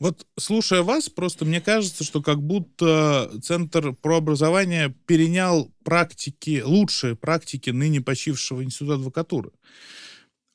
[0.00, 7.14] Вот слушая вас, просто мне кажется, что как будто Центр про образование перенял практики, лучшие
[7.14, 9.50] практики ныне почившего института адвокатуры.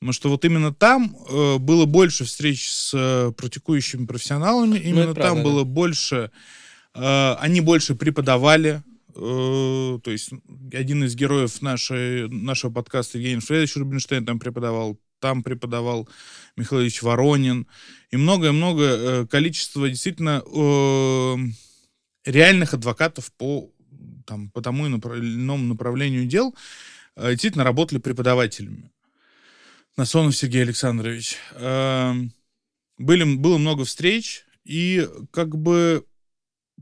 [0.00, 5.08] Потому что вот именно там э, было больше встреч с э, практикующими профессионалами, ну, именно
[5.08, 5.70] ну, там правда, было да.
[5.70, 6.30] больше,
[6.94, 8.82] э, они больше преподавали.
[9.14, 10.30] Э, то есть
[10.72, 16.08] один из героев нашей, нашего подкаста Евгений Фредович Рубинштейн там преподавал, там преподавал
[16.56, 17.66] Михаил Ильич Воронин.
[18.10, 21.36] И многое-многое э, количество действительно э,
[22.24, 23.70] реальных адвокатов по,
[24.24, 26.54] там, по тому или иному направлению дел
[27.16, 28.90] э, действительно работали преподавателями.
[29.96, 31.36] Насонов Сергей Александрович.
[31.52, 32.32] Эм,
[32.98, 36.04] были, было много встреч, и как бы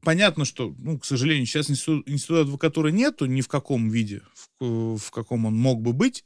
[0.03, 4.23] понятно, что, ну, к сожалению, сейчас институт, института адвокатуры нету ни в каком виде,
[4.61, 6.25] в, в каком он мог бы быть.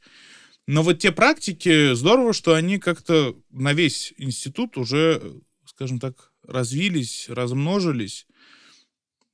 [0.65, 7.27] Но вот те практики, здорово, что они как-то на весь институт уже, скажем так, развились,
[7.29, 8.27] размножились.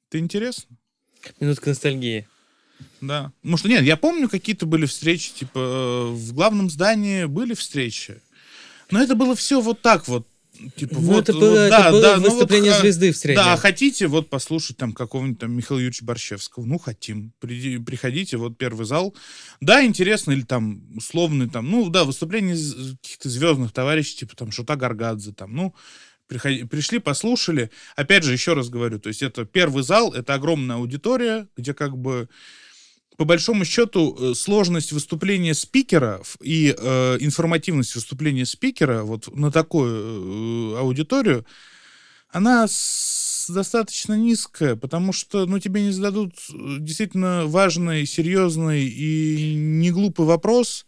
[0.10, 0.78] Это интересно.
[1.40, 2.28] Минутка ностальгии.
[3.02, 3.32] Да.
[3.42, 8.22] Потому что нет, я помню, какие-то были встречи, типа, э, в главном здании были встречи.
[8.92, 10.28] Но это было все вот так вот.
[10.76, 13.13] Типа, Ну, вот, это вот, было, это да, было да, ну вот выступление ха- звезды
[13.13, 13.46] в среднем.
[13.46, 16.65] Да, хотите вот послушать там какого-нибудь там Михаила Юрьевича Борщевского?
[16.65, 17.32] Ну, хотим.
[17.39, 19.15] Приди- приходите, вот первый зал.
[19.62, 22.58] Да, интересно, или там условный там, ну, да, выступление
[23.02, 25.74] каких-то звездных товарищей, типа там Шута Гаргадзе, там, ну,
[26.28, 27.72] приходи- пришли, послушали.
[27.96, 31.98] Опять же, еще раз говорю, то есть это первый зал, это огромная аудитория, где как
[31.98, 32.28] бы
[33.20, 40.76] по большому счету э, сложность выступления спикера и э, информативность выступления спикера вот на такую
[40.76, 41.46] э, аудиторию,
[42.32, 49.54] она с- достаточно низкая, потому что ну, тебе не зададут э, действительно важный, серьезный и
[49.54, 50.86] не глупый вопрос.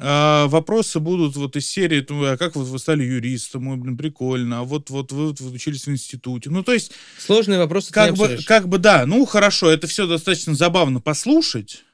[0.00, 3.96] А вопросы будут вот из серии, ну, а как вот вы стали юристом, ой, блин,
[3.96, 6.50] прикольно, а вот, вот вы, вот учились в институте.
[6.50, 10.54] Ну, то есть Сложные вопросы как бы, как бы да, ну хорошо, это все достаточно
[10.54, 11.84] забавно послушать.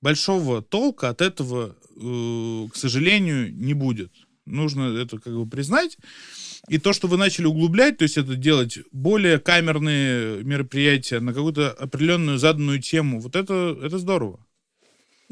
[0.00, 4.12] Большого толка от этого, э, к сожалению, не будет.
[4.46, 5.98] Нужно это как бы признать.
[6.68, 11.70] И то, что вы начали углублять, то есть это делать более камерные мероприятия на какую-то
[11.72, 14.38] определенную заданную тему, вот это, это здорово.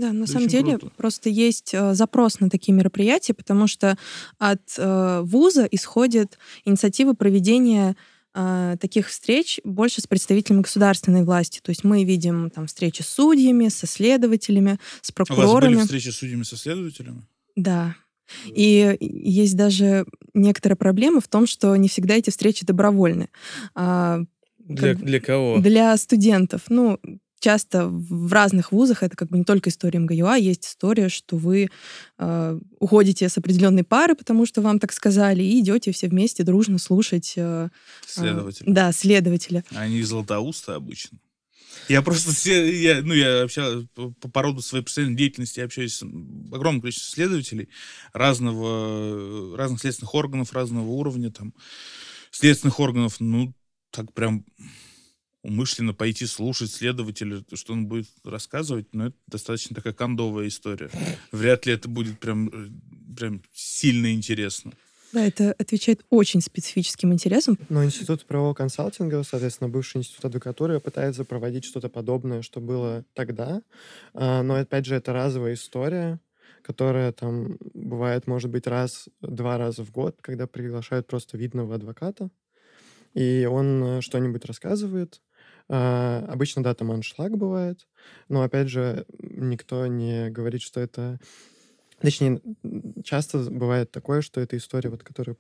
[0.01, 0.95] Да, на Это самом деле круто.
[0.97, 3.97] просто есть э, запрос на такие мероприятия, потому что
[4.39, 7.97] от э, вуза исходит инициатива проведения
[8.35, 11.61] э, таких встреч больше с представителями государственной власти.
[11.63, 15.81] То есть мы видим там встречи с судьями, со следователями, с У вас были прокурорами.
[15.83, 17.23] встречи с судьями со следователями?
[17.57, 17.95] Да.
[18.47, 23.29] И есть даже некоторая проблема в том, что не всегда эти встречи добровольны.
[23.75, 24.21] А,
[24.61, 25.59] Для, как- для кого?
[25.59, 26.63] Для студентов.
[26.69, 26.99] Ну,
[27.41, 31.71] часто в разных вузах, это как бы не только история МГЮА, есть история, что вы
[32.19, 36.79] э, уходите с определенной пары, потому что вам так сказали, и идете все вместе дружно
[36.79, 37.69] слушать э,
[38.07, 38.69] Следователи.
[38.69, 39.65] э, да, следователя.
[39.71, 41.19] Они златоусты обычно.
[41.89, 45.95] Я просто все, я, ну, я общался по, по роду своей профессиональной деятельности, я общаюсь
[45.95, 47.69] с огромным количеством следователей
[48.13, 51.55] разного, разных следственных органов, разного уровня, там,
[52.31, 53.55] следственных органов, ну,
[53.91, 54.45] так прям
[55.43, 60.91] умышленно пойти слушать следователя, что он будет рассказывать, но это достаточно такая кондовая история.
[61.33, 62.69] Вряд ли это будет прям, э,
[63.17, 64.73] прям сильно интересно.
[65.13, 67.59] Да, это отвечает очень специфическим интересам.
[67.69, 73.63] Но Институт правового консалтинга, соответственно, бывший институт адвокатуры, пытается проводить что-то подобное, что было тогда.
[74.15, 76.21] А, Но, опять же, это разовая история,
[76.63, 82.31] которая там бывает, может быть, раз-два раза в год, когда приглашают просто видного адвоката,
[83.15, 85.21] и он э, что-нибудь рассказывает.
[85.71, 87.89] А, Обычно, да, там аншлаг бывает,
[88.29, 91.21] но, опять же, никто не говорит, что это
[92.01, 92.41] Точнее,
[93.05, 95.37] часто бывает такое, что эта история, вот, которую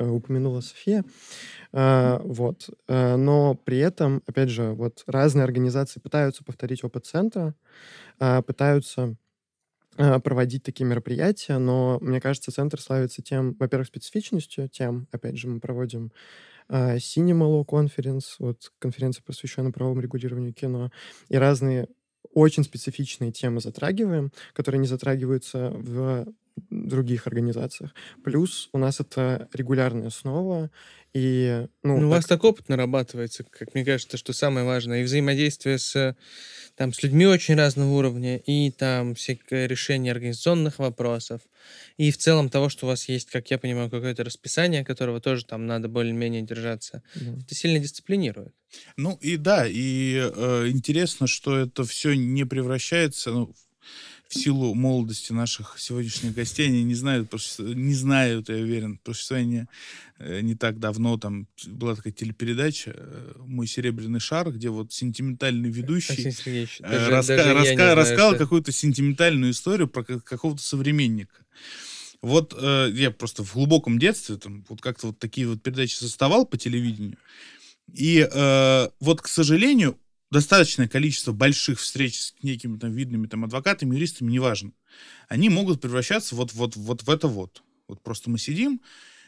[0.00, 1.04] э, упомянула София,
[1.72, 2.68] а, вот.
[2.88, 7.54] э, Но при этом, опять же, вот разные организации пытаются повторить опыт центра,
[8.20, 9.16] а, пытаются
[10.24, 15.60] проводить такие мероприятия, но мне кажется, центр славится тем, во-первых, специфичностью, тем, опять же, мы
[15.60, 16.12] проводим
[16.70, 20.92] а, Cinema Law Conference, вот конференция, посвященная правовому регулированию кино,
[21.28, 21.88] и разные
[22.32, 26.26] очень специфичные темы затрагиваем, которые не затрагиваются в
[26.70, 27.94] других организациях.
[28.24, 30.70] Плюс у нас это регулярная основа,
[31.12, 31.66] и...
[31.82, 35.00] Ну, Ну, у вас так- так опыт нарабатывается, как мне кажется, что самое важное.
[35.00, 36.16] И взаимодействие с,
[36.76, 41.40] там, с людьми очень разного уровня, и там всякое решение организационных вопросов,
[41.96, 45.44] и в целом того, что у вас есть, как я понимаю, какое-то расписание, которого тоже
[45.44, 47.02] там надо более-менее держаться.
[47.16, 47.32] да.
[47.44, 48.54] Это сильно дисциплинирует.
[48.96, 53.69] Ну и да, и э, интересно, что это все не превращается, ну, в
[54.32, 59.66] силу молодости наших сегодняшних гостей, они не знают, не знают, я уверен, существование
[60.18, 65.70] э, не так давно, там была такая телепередача э, «Мой серебряный шар», где вот сентиментальный
[65.70, 70.20] ведущий Сергеевич, э, даже- раска- даже раска- знаю, рассказал что- какую-то сентиментальную историю про ка-
[70.20, 71.34] какого-то современника.
[72.22, 76.44] Вот э, я просто в глубоком детстве там вот как-то вот такие вот передачи составал
[76.46, 77.16] по телевидению.
[77.92, 79.98] И э, вот, к сожалению,
[80.30, 84.72] достаточное количество больших встреч с некими там видными там адвокатами, юристами, неважно,
[85.28, 87.62] они могут превращаться вот, вот, вот в это вот.
[87.88, 88.80] Вот просто мы сидим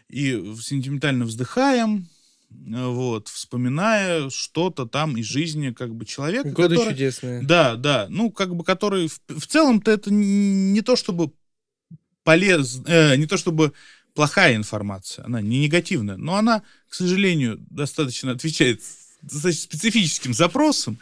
[0.08, 2.08] и сентиментально вздыхаем,
[2.50, 7.42] э, вот, вспоминая что-то там из жизни как бы человека, Годы который- чудесные.
[7.42, 8.06] да, да.
[8.08, 11.32] Ну, как бы, который в, в целом-то это не то чтобы
[12.22, 13.72] полез, э, не то чтобы
[14.14, 18.82] плохая информация, она не негативная, но она, к сожалению, достаточно отвечает
[19.22, 20.98] достаточно специфическим запросам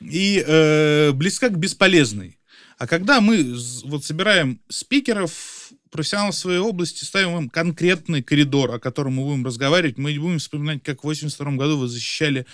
[0.00, 2.38] и э, близка к бесполезной.
[2.78, 9.14] А когда мы вот собираем спикеров, профессионалов своей области, ставим им конкретный коридор, о котором
[9.14, 9.96] мы будем разговаривать.
[9.96, 12.44] Мы не будем вспоминать, как в 82 году вы защищали э,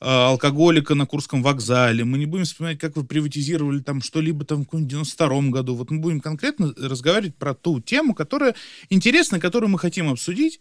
[0.00, 2.04] алкоголика на Курском вокзале.
[2.06, 5.74] Мы не будем вспоминать, как вы приватизировали там что-либо там в 92 году.
[5.74, 8.54] Вот мы будем конкретно разговаривать про ту тему, которая
[8.88, 10.58] интересна, которую мы хотим обсудить.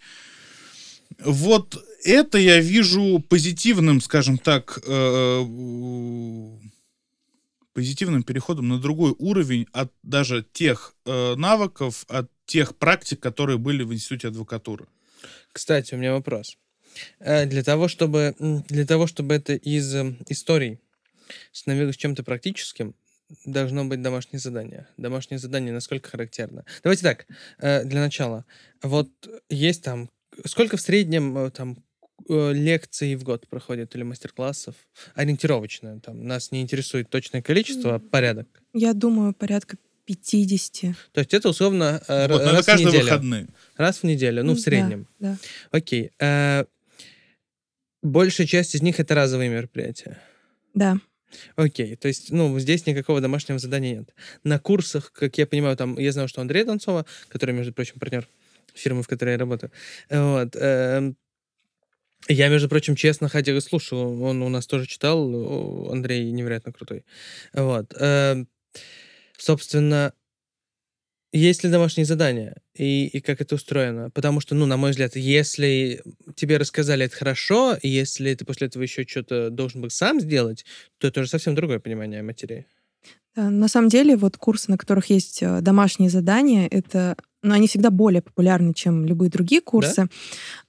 [1.20, 5.46] Вот это я вижу позитивным, скажем так, э,
[7.74, 13.84] позитивным переходом на другой уровень от даже тех э, навыков, от тех практик, которые были
[13.84, 14.88] в институте адвокатуры.
[15.52, 16.58] Кстати, у меня вопрос.
[17.20, 20.80] Э, для того, чтобы, для того, чтобы это из э, историй
[21.52, 22.96] становилось чем-то практическим,
[23.46, 24.88] должно быть домашнее задание.
[24.98, 26.66] Домашнее задание насколько характерно?
[26.84, 27.26] Давайте так,
[27.60, 28.46] э, для начала.
[28.82, 29.10] Вот
[29.50, 30.10] есть там...
[30.44, 31.78] Сколько в среднем там
[32.28, 34.76] Э, лекций в год проходит или мастер-классов?
[35.14, 36.00] Ориентировочно.
[36.00, 38.48] Там, нас не интересует точное количество, а порядок.
[38.74, 40.96] Я думаю, порядка 50.
[41.12, 43.04] То есть это условно э, вот, раз в неделю.
[43.04, 43.48] Выходные.
[43.76, 45.08] Раз в неделю, ну, в среднем.
[45.20, 45.38] Да, да.
[45.72, 46.12] Окей.
[46.20, 46.66] Э,
[48.02, 50.20] большая часть из них это разовые мероприятия.
[50.74, 50.98] Да.
[51.58, 54.16] Окей, то есть, ну, здесь никакого домашнего задания нет.
[54.44, 58.26] На курсах, как я понимаю, там, я знаю, что Андрей Донцова, который, между прочим, партнер
[58.76, 59.72] фирмы, в которой я работаю,
[60.10, 61.14] вот, э,
[62.28, 64.22] я, между прочим, честно ходил и слушал.
[64.24, 65.92] Он у нас тоже читал.
[65.92, 67.06] Андрей невероятно крутой.
[67.54, 67.94] Вот.
[68.00, 68.48] Эм,
[69.38, 70.12] собственно,
[71.32, 74.10] есть ли домашние задания и, и как это устроено?
[74.10, 76.02] Потому что, ну, на мой взгляд, если
[76.36, 80.66] тебе рассказали это хорошо, если ты после этого еще что-то должен был сам сделать,
[80.98, 82.66] то это уже совсем другое понимание материи.
[83.36, 87.92] На самом деле, вот курсы, на которых есть э, домашние задания, это но они всегда
[87.92, 90.04] более популярны, чем любые другие курсы.
[90.04, 90.08] Да,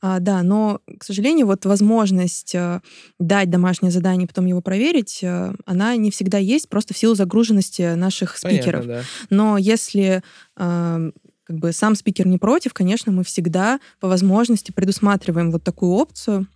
[0.01, 2.83] а, да но, к сожалению, вот возможность а,
[3.19, 7.95] дать домашнее задание потом его проверить, а, она не всегда есть, просто в силу загруженности
[7.95, 8.83] наших спикеров.
[8.83, 9.27] Понятно, да.
[9.31, 10.23] Но если
[10.57, 11.01] а,
[11.45, 16.47] как бы сам спикер не против, конечно, мы всегда по возможности предусматриваем вот такую опцию,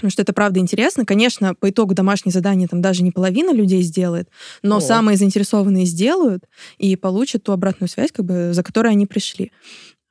[0.00, 1.04] Потому что это правда интересно.
[1.04, 4.30] Конечно, по итогу домашнее задание там даже не половина людей сделает,
[4.62, 4.80] но О.
[4.80, 6.44] самые заинтересованные сделают
[6.78, 9.52] и получат ту обратную связь, как бы, за которой они пришли.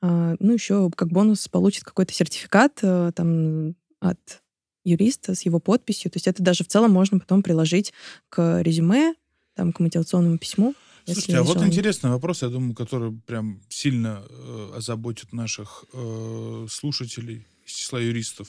[0.00, 4.20] А, ну, еще как бонус получит какой-то сертификат а, там от
[4.84, 6.12] юриста с его подписью.
[6.12, 7.92] То есть это даже в целом можно потом приложить
[8.28, 9.14] к резюме,
[9.56, 10.74] там, к мотивационному письму.
[11.04, 17.44] Слушайте, а вот интересный вопрос, я думаю, который прям сильно э, озаботит наших э, слушателей
[17.66, 18.46] из числа юристов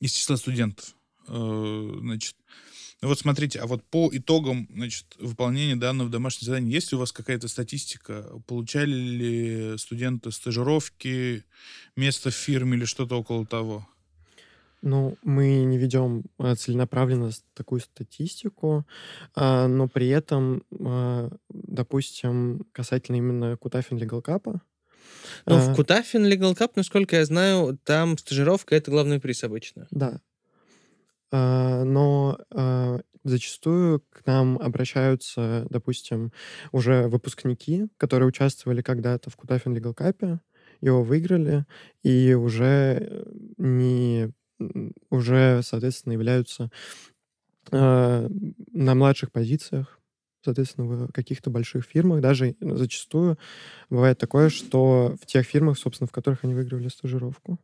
[0.00, 0.94] из числа студентов.
[1.28, 2.36] Э, значит,
[3.00, 7.00] ну вот смотрите, а вот по итогам значит, выполнения данного домашнего задания, есть ли у
[7.00, 8.26] вас какая-то статистика?
[8.46, 11.44] Получали ли студенты стажировки,
[11.96, 13.86] место в фирме или что-то около того?
[14.80, 18.86] Ну, мы не ведем э, целенаправленно такую статистику,
[19.34, 24.60] а, но при этом, а, допустим, касательно именно Кутафин Legal Cup,
[25.46, 25.60] но а...
[25.60, 29.86] в Кутафин Legal Cup, насколько я знаю, там стажировка— это главный приз обычно.
[29.90, 30.20] Да.
[31.30, 36.32] А, но а, зачастую к нам обращаются, допустим,
[36.72, 40.38] уже выпускники, которые участвовали когда-то в Кутафин Legal Cup,
[40.80, 41.64] его выиграли,
[42.02, 43.24] и уже э,
[43.58, 44.32] не
[45.10, 46.70] уже, соответственно, являются
[47.72, 48.28] э,
[48.72, 50.00] на младших позициях
[50.44, 52.20] соответственно, в каких-то больших фирмах.
[52.20, 53.38] Даже зачастую
[53.90, 57.58] бывает такое, что в тех фирмах, собственно, в которых они выигрывали стажировку.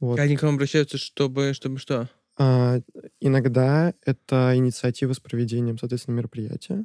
[0.00, 0.18] Вот.
[0.18, 2.08] Они к вам обращаются, чтобы, чтобы что?
[2.38, 2.80] А,
[3.20, 6.84] иногда это инициатива с проведением, соответственно, мероприятия.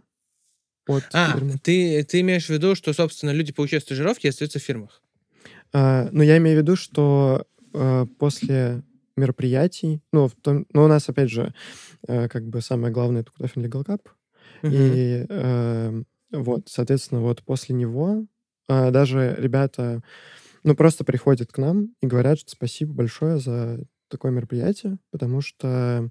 [0.87, 4.63] От а, ты, ты имеешь в виду, что, собственно, люди получают стажировки и остаются в
[4.63, 5.01] фирмах?
[5.73, 8.83] А, ну, я имею в виду, что а, после
[9.15, 11.53] мероприятий, ну, в том, ну, у нас, опять же,
[12.07, 14.01] а, как бы самое главное, это Кутафин Legal Cup,
[14.63, 18.25] и э, вот, соответственно, вот после него
[18.67, 20.01] э, даже ребята,
[20.63, 26.09] ну, просто приходят к нам и говорят, что спасибо большое за такое мероприятие, потому что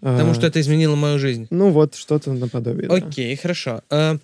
[0.00, 1.46] Потому что это изменило мою жизнь.
[1.50, 2.88] Ну, вот что-то наподобие.
[2.88, 3.42] Окей, да.
[3.42, 3.82] хорошо.
[3.88, 4.16] А,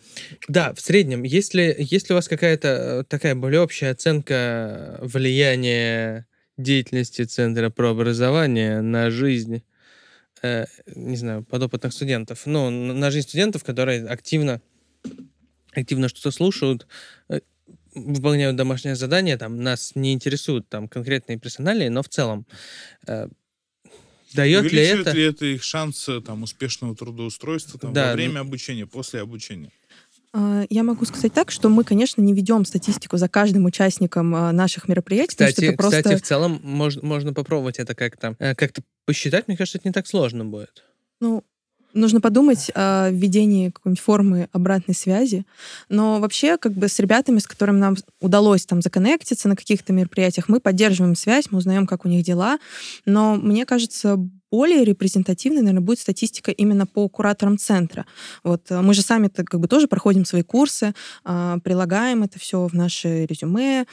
[0.49, 7.23] да, в среднем, если, если у вас какая-то э, такая более общая оценка влияния деятельности
[7.23, 9.63] Центра про образование на жизнь
[10.43, 14.61] э, не знаю, подопытных студентов, ну, на жизнь студентов, которые активно,
[15.73, 16.87] активно что-то слушают,
[17.29, 17.41] э,
[17.95, 22.47] выполняют домашнее задание, там, нас не интересуют там конкретные персонали, но в целом
[23.07, 23.29] э,
[24.35, 25.13] дает ли это...
[25.13, 28.41] ли это их шансы там успешного трудоустройства там, да, во время ну...
[28.41, 29.71] обучения, после обучения?
[30.37, 34.53] А, я могу сказать так, что мы, конечно, не ведем статистику за каждым участником а,
[34.53, 35.29] наших мероприятий.
[35.29, 36.03] Кстати, это просто...
[36.03, 39.49] кстати, в целом можно, можно попробовать это как-то, э, как-то посчитать.
[39.49, 40.85] Мне кажется, это не так сложно будет.
[41.21, 41.43] Ну,
[41.95, 45.47] нужно подумать о введении какой-нибудь формы обратной связи.
[45.89, 50.51] Но вообще, как бы с ребятами, с которыми нам удалось там законнектиться на каких-то мероприятиях,
[50.51, 52.59] мы поддерживаем связь, мы узнаем, как у них дела.
[53.07, 54.19] Но мне кажется,
[54.51, 58.07] более репрезентативной, наверное, будет статистика именно по кураторам центра.
[58.45, 60.95] Вот э, мы же сами -то как бы тоже проходим свои курсы,
[61.25, 63.87] а, прилагаем это все в наши резюме,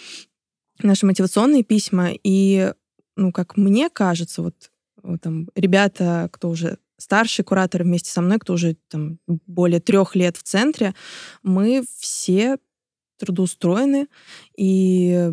[0.81, 2.73] наши мотивационные письма, и,
[3.15, 8.39] ну, как мне кажется, вот, вот там ребята, кто уже старший куратор вместе со мной,
[8.39, 10.93] кто уже там более трех лет в центре,
[11.43, 12.57] мы все
[13.17, 14.07] трудоустроены,
[14.57, 15.31] и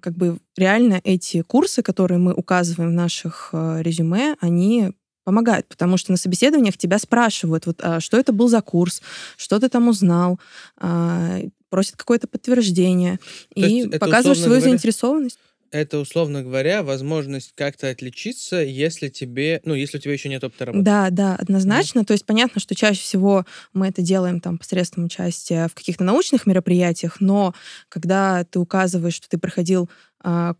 [0.00, 4.92] как бы реально эти курсы, которые мы указываем в наших э, резюме, они
[5.24, 9.02] помогают, потому что на собеседованиях тебя спрашивают, вот, а что это был за курс,
[9.36, 10.40] что ты там узнал,
[10.76, 13.18] а, просят какое-то подтверждение
[13.54, 15.38] То и показываешь свою говоря, заинтересованность
[15.72, 20.66] это, условно говоря, возможность как-то отличиться, если тебе, ну, если у тебя еще нет опыта
[20.66, 20.84] работы.
[20.84, 22.00] Да, да, однозначно.
[22.00, 22.04] Mm-hmm.
[22.04, 26.46] То есть понятно, что чаще всего мы это делаем там посредством участия в каких-то научных
[26.46, 27.54] мероприятиях, но
[27.88, 29.88] когда ты указываешь, что ты проходил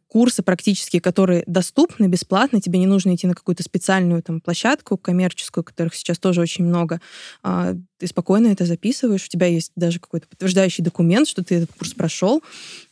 [0.09, 5.65] курсы практические, которые доступны бесплатно, тебе не нужно идти на какую-то специальную там площадку коммерческую,
[5.65, 7.01] которых сейчас тоже очень много.
[7.43, 11.73] А, ты спокойно это записываешь, у тебя есть даже какой-то подтверждающий документ, что ты этот
[11.73, 12.43] курс прошел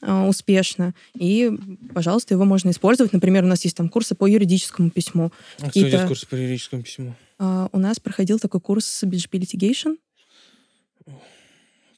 [0.01, 1.51] а, успешно, и,
[1.93, 3.13] пожалуйста, его можно использовать.
[3.13, 5.33] Например, у нас есть там курсы по юридическому письму.
[5.61, 7.15] А что есть курсы по юридическому письму?
[7.39, 9.97] У нас проходил такой курс BGP Litigation.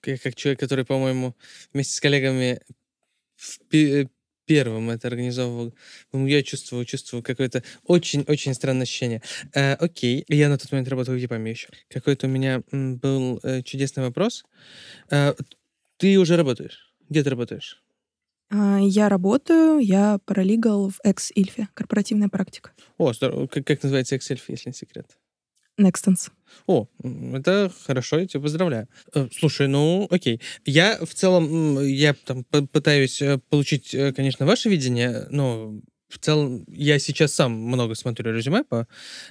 [0.05, 1.37] Я как человек, который, по-моему,
[1.73, 2.61] вместе с коллегами
[4.47, 5.75] первым это организовывал.
[6.13, 9.23] Я чувствовал, чувствовал какое-то очень-очень странное ощущение.
[9.55, 11.69] Э, окей, я на тот момент работал в ЕПАМе еще.
[11.89, 14.45] Какой-то у меня был э, чудесный вопрос.
[15.11, 15.35] Э,
[15.97, 16.93] ты уже работаешь?
[17.09, 17.83] Где ты работаешь?
[18.51, 22.73] А, я работаю, я паралигал в экс-Ильфе, корпоративная практика.
[22.99, 23.47] О, здорово.
[23.47, 25.17] Как, как называется экс-Ильф, если не секрет?
[25.79, 26.31] Nextens.
[26.67, 26.87] О,
[27.35, 28.89] это хорошо, я тебя поздравляю.
[29.15, 30.41] Э, слушай, ну, окей.
[30.65, 36.65] Я в целом, я там пытаюсь э, получить, э, конечно, ваше видение, но в целом
[36.69, 38.87] я сейчас сам много смотрю резюме по,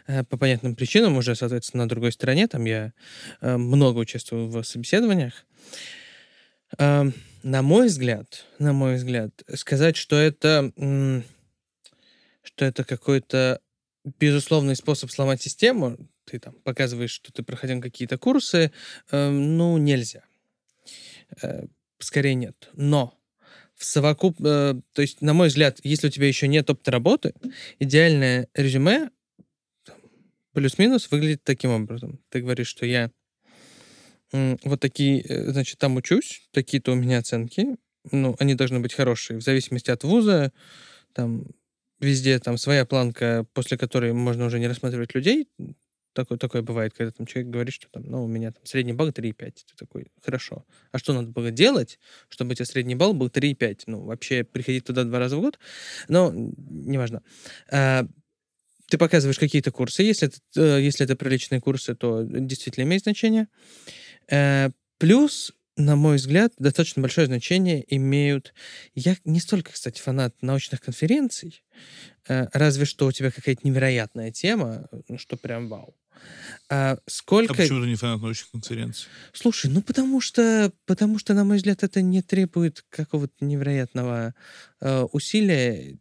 [0.07, 2.93] по понятным причинам, уже, соответственно, на другой стороне, там я
[3.39, 5.45] много участвую в собеседованиях.
[6.79, 10.71] На мой взгляд, на мой взгляд, сказать, что это,
[12.41, 13.61] что это какой-то
[14.19, 18.71] безусловный способ сломать систему, ты там показываешь, что ты проходил какие-то курсы,
[19.11, 20.23] э, ну, нельзя.
[21.41, 21.65] Э,
[21.99, 22.69] скорее нет.
[22.73, 23.17] Но
[23.75, 24.39] в совокуп...
[24.41, 27.33] Э, то есть, на мой взгляд, если у тебя еще нет опыта работы,
[27.79, 29.09] идеальное резюме
[30.53, 32.19] плюс-минус выглядит таким образом.
[32.29, 33.11] Ты говоришь, что я
[34.31, 37.75] вот такие, э, значит, там учусь, такие-то у меня оценки,
[38.11, 40.51] ну, они должны быть хорошие, в зависимости от вуза,
[41.13, 41.47] там,
[41.99, 45.47] везде там своя планка, после которой можно уже не рассматривать людей,
[46.13, 49.09] Такое, такое бывает, когда там человек говорит, что там, ну, у меня там средний балл
[49.09, 49.33] 3,5.
[49.51, 50.65] Ты такой, хорошо.
[50.91, 53.83] А что надо было делать, чтобы у тебя средний балл был 3,5?
[53.87, 55.57] Ну, вообще приходить туда два раза в год?
[56.09, 57.23] Но неважно.
[57.71, 58.05] А,
[58.89, 60.03] ты показываешь какие-то курсы.
[60.03, 63.47] Если это, э, если это приличные курсы, то действительно имеет значение.
[64.29, 68.53] А, плюс на мой взгляд, достаточно большое значение имеют...
[68.93, 71.63] Я не столько, кстати, фанат научных конференций,
[72.27, 75.95] э, разве что у тебя какая-то невероятная тема, ну, что прям вау.
[76.69, 77.53] А, сколько...
[77.53, 79.07] А почему ты не фанат научных конференций?
[79.33, 84.33] Слушай, ну потому что, потому что, на мой взгляд, это не требует какого-то невероятного
[84.79, 85.97] э, усилия.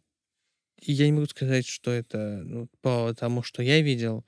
[0.81, 4.25] Я не могу сказать, что это ну, по тому, что я видел.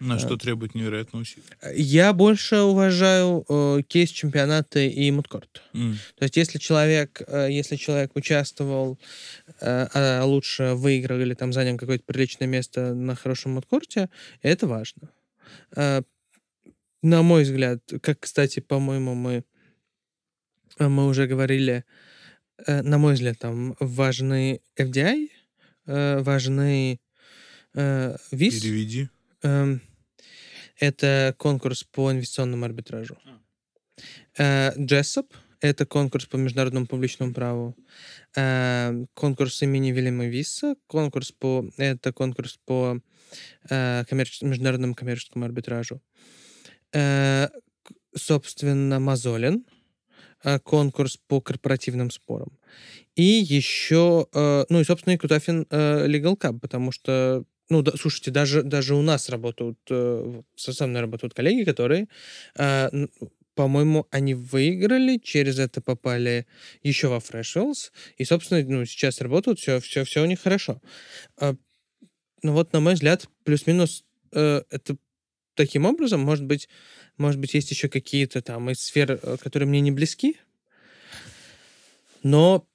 [0.00, 1.44] На что требует невероятно усилий?
[1.74, 5.62] Я больше уважаю э, кейс-чемпионаты и мудкорт.
[5.72, 5.94] Mm.
[6.16, 8.98] То есть если человек, э, если человек участвовал,
[9.60, 14.08] э, а лучше выиграл или там занял какое-то приличное место на хорошем мудкорте,
[14.42, 15.10] это важно.
[15.76, 16.02] Э,
[17.02, 19.44] на мой взгляд, как, кстати, по-моему, мы,
[20.78, 21.84] э, мы уже говорили,
[22.66, 25.28] э, на мой взгляд, там важны FDI,
[25.86, 27.00] э, важны
[27.74, 28.62] э, ВИС.
[28.62, 29.08] Переведи.
[29.42, 29.80] Эм,
[30.78, 33.18] это конкурс по инвестиционному арбитражу.
[34.36, 37.76] Джессоп— это конкурс по международному публичному праву.
[38.36, 41.68] Э, конкурс имени Вильяма Висса, конкурс по...
[41.76, 43.00] Это конкурс по
[43.70, 44.42] э, коммерч...
[44.42, 46.00] международному коммерческому арбитражу.
[46.92, 47.48] Э,
[48.16, 49.64] собственно, Мазолин,
[50.62, 52.58] конкурс по корпоративным спорам.
[53.16, 58.62] И еще, ну и, собственно, и Кутафин Legal Cup, потому что ну, да, слушайте, даже,
[58.62, 62.08] даже у нас работают, э, со мной работают коллеги, которые,
[62.58, 62.90] э,
[63.54, 66.46] по-моему, они выиграли, через это попали
[66.82, 70.80] еще во Freshwells, и, собственно, ну, сейчас работают, все, все, все у них хорошо.
[71.40, 71.54] Э,
[72.42, 74.96] ну вот, на мой взгляд, плюс-минус э, это
[75.54, 76.20] таким образом.
[76.20, 76.68] Может быть,
[77.16, 80.36] может быть, есть еще какие-то там из сфер, э, которые мне не близки.
[82.22, 82.66] Но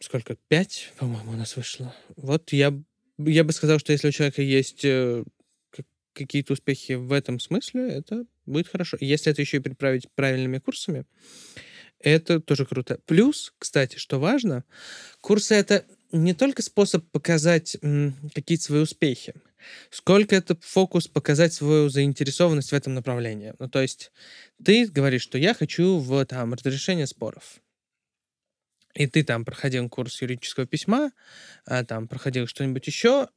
[0.00, 0.36] сколько?
[0.48, 1.94] Пять, по-моему, у нас вышло.
[2.16, 2.72] Вот я,
[3.18, 5.24] я бы сказал, что если у человека есть э,
[6.12, 8.96] какие-то успехи в этом смысле, это будет хорошо.
[9.00, 11.04] Если это еще и приправить правильными курсами,
[12.00, 12.98] это тоже круто.
[13.06, 14.64] Плюс, кстати, что важно,
[15.20, 17.76] курсы— это не только способ показать
[18.34, 19.34] какие-то свои успехи,
[19.90, 23.54] сколько это фокус показать свою заинтересованность в этом направлении.
[23.58, 24.12] Ну, то есть
[24.62, 27.60] ты говоришь, что я хочу в там разрешение споров.
[28.94, 31.12] И ты там проходил курс юридического письма,
[31.64, 33.28] а, там проходил что-нибудь еще,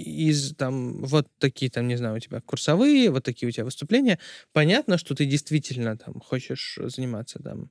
[0.00, 4.18] из там вот такие там, не знаю, у тебя курсовые, вот такие у тебя выступления,
[4.52, 7.70] понятно, что ты действительно там хочешь заниматься там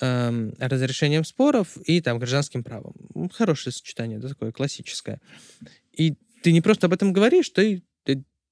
[0.00, 2.94] эм, разрешением споров и там гражданским правом.
[3.32, 5.20] Хорошее сочетание, да, такое классическое.
[5.92, 7.82] И ты не просто об этом говоришь, ты,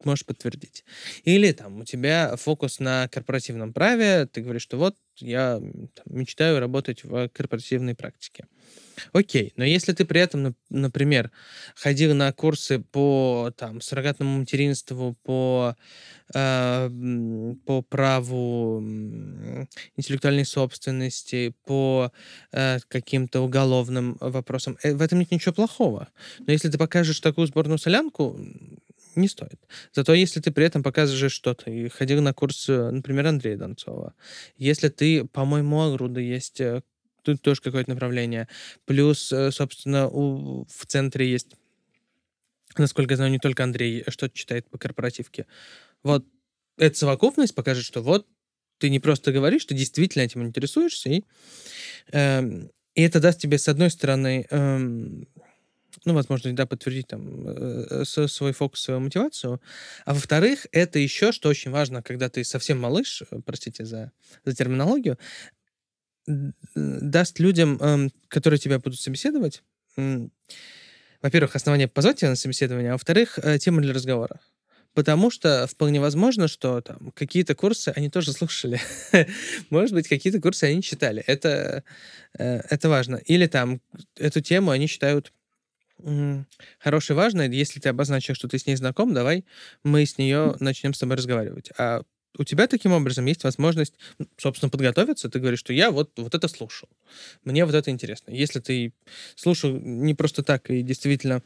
[0.04, 0.84] можешь подтвердить.
[1.24, 5.60] Или там у тебя фокус на корпоративном праве, ты говоришь, что вот я
[5.94, 8.46] там, мечтаю работать в корпоративной практике.
[9.12, 11.30] Окей, но если ты при этом, например,
[11.74, 15.74] ходил на курсы по там, суррогатному материнству, по,
[16.34, 16.90] э,
[17.64, 18.80] по праву
[19.96, 22.12] интеллектуальной собственности, по
[22.52, 26.08] э, каким-то уголовным вопросам, э, в этом нет ничего плохого.
[26.40, 28.38] Но если ты покажешь такую сборную солянку,
[29.16, 29.60] не стоит.
[29.92, 34.14] Зато если ты при этом показываешь что-то и ходил на курс, э, например, Андрея Донцова,
[34.56, 36.82] если ты, по-моему, Агруда есть э,
[37.22, 38.48] тут тоже какое-то направление.
[38.84, 41.48] Плюс, э, собственно, у, в центре есть,
[42.76, 45.46] насколько я знаю, не только Андрей что-то читает по корпоративке.
[46.02, 46.24] Вот
[46.78, 48.26] эта совокупность покажет, что вот
[48.78, 51.24] ты не просто говоришь, ты действительно этим интересуешься, и,
[52.12, 52.42] э,
[52.94, 55.24] и это даст тебе, с одной стороны, э,
[56.04, 59.60] ну, возможно, да, подтвердить там э, свой фокус, свою мотивацию.
[60.06, 64.12] А во-вторых, это еще, что очень важно, когда ты совсем малыш, э, простите за,
[64.44, 65.18] за терминологию,
[66.74, 69.62] даст людям, эм, которые тебя будут собеседовать,
[69.96, 74.40] во-первых, основание позвать тебя на собеседование, а во-вторых, э, тему для разговора.
[74.94, 78.80] Потому что вполне возможно, что там какие-то курсы они тоже слушали.
[79.70, 81.22] Может быть, какие-то курсы они читали.
[81.28, 81.84] Это,
[82.32, 83.16] это важно.
[83.16, 83.80] Или там
[84.16, 84.88] эту тему они
[86.78, 87.54] хорошей, важной.
[87.54, 89.44] Если ты обозначил, что ты с ней знаком, давай
[89.84, 91.70] мы с нее начнем с тобой разговаривать.
[91.78, 92.02] А
[92.38, 93.94] у тебя таким образом есть возможность,
[94.36, 95.28] собственно, подготовиться.
[95.28, 96.88] Ты говоришь, что я вот, вот это слушал.
[97.44, 98.30] Мне вот это интересно.
[98.30, 98.92] Если ты
[99.34, 101.42] слушал не просто так и действительно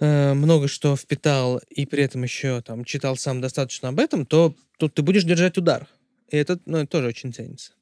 [0.00, 4.54] э, много что впитал и при этом еще там читал сам достаточно об этом, то
[4.78, 5.86] тут ты будешь держать удар.
[6.28, 7.72] И это, ну, это тоже очень ценится.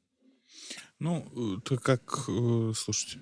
[0.98, 3.20] Ну, то как, э, слушайте,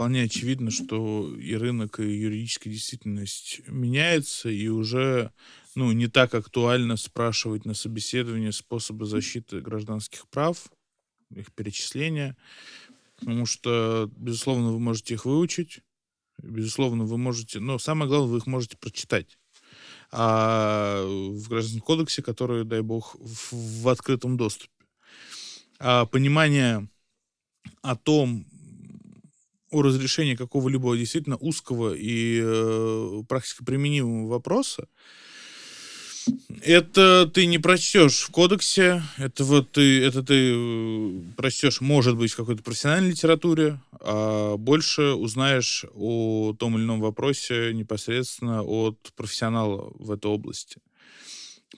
[0.00, 5.30] вполне очевидно, что и рынок, и юридическая действительность меняется, и уже
[5.74, 10.72] ну, не так актуально спрашивать на собеседовании способы защиты гражданских прав,
[11.28, 12.34] их перечисления,
[13.18, 15.80] потому что, безусловно, вы можете их выучить,
[16.38, 19.36] безусловно, вы можете, но самое главное, вы их можете прочитать.
[20.10, 24.72] А в Гражданском кодексе, который, дай бог, в, в открытом доступе.
[25.78, 26.88] А понимание
[27.82, 28.46] о том,
[29.70, 34.88] о разрешении какого-либо действительно узкого и э, практически применимого вопроса,
[36.62, 42.32] это ты не прочтешь в кодексе, это вот ты, это ты э, прочтешь, может быть,
[42.32, 49.92] в какой-то профессиональной литературе, а больше узнаешь о том или ином вопросе непосредственно от профессионала
[49.94, 50.80] в этой области.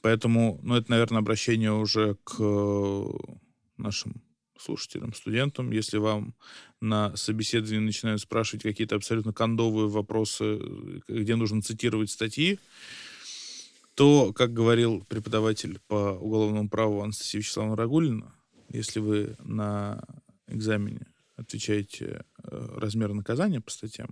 [0.01, 3.05] Поэтому, ну, это, наверное, обращение уже к э,
[3.77, 4.23] нашим
[4.59, 5.71] слушателям, студентам.
[5.71, 6.35] Если вам
[6.83, 12.59] на собеседовании начинают спрашивать какие-то абсолютно кондовые вопросы, э, где нужно цитировать статьи,
[13.95, 18.35] то, как говорил преподаватель по уголовному праву Анастасия Вячеславовна Рагулина,
[18.69, 20.03] если вы на
[20.49, 21.07] экзамене
[21.37, 24.11] отвечаете э, размер наказания по статьям,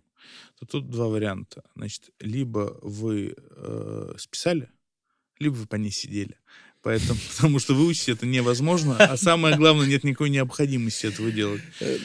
[0.58, 1.64] то тут два варианта.
[1.74, 4.70] Значит, либо вы э, списали,
[5.38, 6.38] либо вы по ней сидели.
[6.82, 11.62] Поэтому, потому что выучить это невозможно, а самое главное, нет никакой необходимости этого делать.
[11.80, 11.98] Э,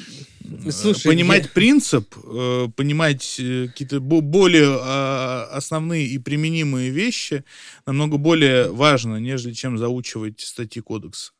[0.70, 1.50] Слушай, понимать я...
[1.50, 7.44] принцип, э, понимать э, какие-то более а, основные и применимые вещи
[7.86, 11.32] намного более важно, нежели чем заучивать статьи кодекса.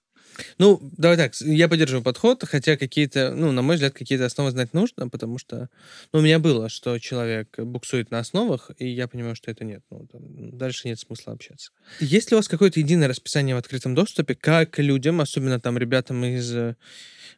[0.58, 4.74] Ну, давай так, я поддерживаю подход, хотя какие-то, ну, на мой взгляд, какие-то основы знать
[4.74, 5.70] нужно, потому что,
[6.14, 9.84] ну, у меня было, что человек буксует на основах, и я понимаю, что это нет.
[9.90, 11.72] Ну, там, дальше нет смысла общаться.
[12.00, 16.24] Есть ли у вас какое-то единое расписание в открытом доступе, как людям, особенно там ребятам
[16.26, 16.76] из, э,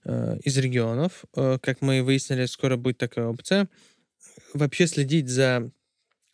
[0.03, 3.67] из регионов, э, как мы выяснили, скоро будет такая опция,
[4.53, 5.71] вообще следить за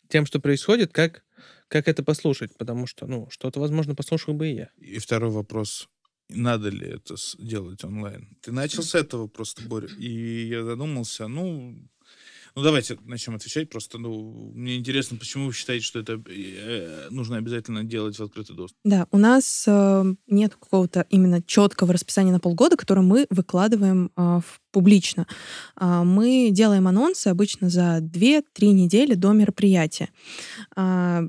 [0.08, 1.24] тем, что происходит, как
[1.68, 4.70] как это послушать, потому что, ну, что-то, возможно, послушал бы и я.
[4.78, 5.88] И второй вопрос.
[6.30, 8.36] Надо ли это делать онлайн?
[8.40, 11.76] Ты начал с этого просто, Боря, и я задумался, ну,
[12.54, 13.98] ну давайте начнем отвечать просто.
[13.98, 18.78] Ну, мне интересно, почему вы считаете, что это э, нужно обязательно делать в открытый доступ?
[18.84, 24.40] Да, у нас э, нет какого-то именно четкого расписания на полгода, которое мы выкладываем э,
[24.40, 25.26] в- публично.
[25.76, 30.08] А, мы делаем анонсы обычно за 2-3 недели до мероприятия.
[30.74, 31.24] А,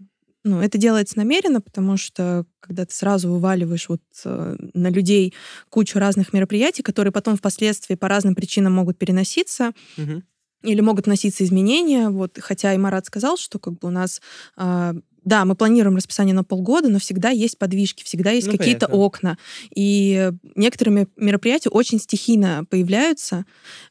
[0.45, 5.33] ну, это делается намеренно, потому что когда ты сразу вываливаешь вот э, на людей
[5.69, 10.23] кучу разных мероприятий, которые потом впоследствии по разным причинам могут переноситься, Мгм.
[10.63, 12.09] или могут носиться изменения.
[12.09, 14.21] Вот, хотя и Марат сказал, что как бы у нас
[14.55, 14.93] а,
[15.23, 19.39] да, мы планируем расписание на полгода, но всегда есть подвижки, всегда есть Ну, какие-то окна.
[19.75, 23.45] И некоторые ме- мероприятия очень стихийно появляются.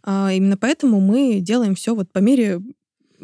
[0.05, 2.61] А, именно поэтому мы делаем все вот по мере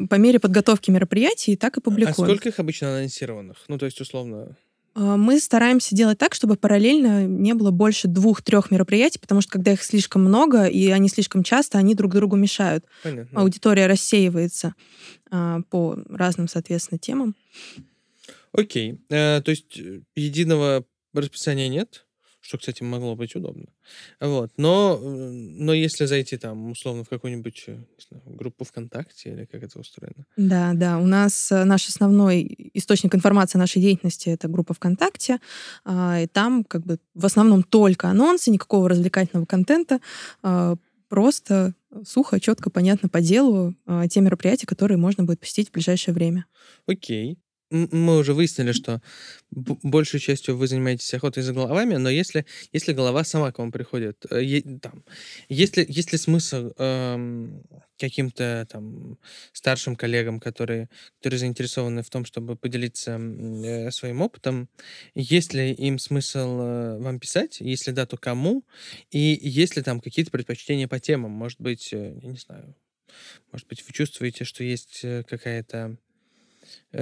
[0.09, 2.29] по мере подготовки мероприятий так и А публикуем.
[2.29, 3.57] сколько их обычно анонсированных?
[3.67, 4.57] Ну, то есть, условно...
[4.93, 9.71] А, Мы стараемся делать так, чтобы параллельно не было больше двух-трех мероприятий, потому что когда
[9.71, 12.85] их слишком много и они слишком часто, они друг другу мешают.
[13.03, 13.39] Понятно.
[13.39, 14.75] Аудитория рассеивается
[15.29, 17.35] а, по разным, соответственно, темам.
[18.53, 18.99] Окей.
[19.09, 22.05] Э, то есть э, единого расписания нет,
[22.41, 23.67] что, кстати, могло быть удобно.
[24.19, 24.51] Вот.
[24.57, 29.63] Но, но если зайти там, условно, в какую-нибудь э, не знаю, группу ВКонтакте или как
[29.63, 30.25] это устроено.
[30.37, 30.97] Да, да.
[30.97, 35.39] У нас э, наш основной источник информации о нашей деятельности это группа ВКонтакте.
[35.85, 39.99] а, И там как бы в основном только анонсы, никакого развлекательного контента.
[40.41, 40.75] а,
[41.09, 41.73] Просто
[42.05, 46.45] сухо, четко, понятно по делу а, те мероприятия, которые можно будет посетить в ближайшее время.
[46.87, 47.37] Окей.
[47.71, 49.01] Мы уже выяснили, что
[49.51, 54.25] большей частью вы занимаетесь охотой за головами, но если, если голова сама к вам приходит,
[54.29, 55.05] э, е- там,
[55.47, 57.63] есть ли, есть ли смысл эм,
[57.97, 59.17] каким-то там
[59.53, 64.67] старшим коллегам, которые, которые заинтересованы в том, чтобы поделиться э, своим опытом,
[65.15, 67.61] есть ли им смысл э, вам писать?
[67.61, 68.65] Если да, то кому?
[69.11, 71.31] И есть ли там какие-то предпочтения по темам?
[71.31, 72.75] Может быть, э, я не знаю,
[73.51, 75.97] может быть, вы чувствуете, что есть э, какая-то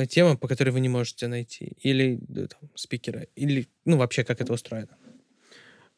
[0.10, 4.54] тема, по которой вы не можете найти, или там, спикера, или, ну, вообще, как это
[4.54, 4.98] устроено.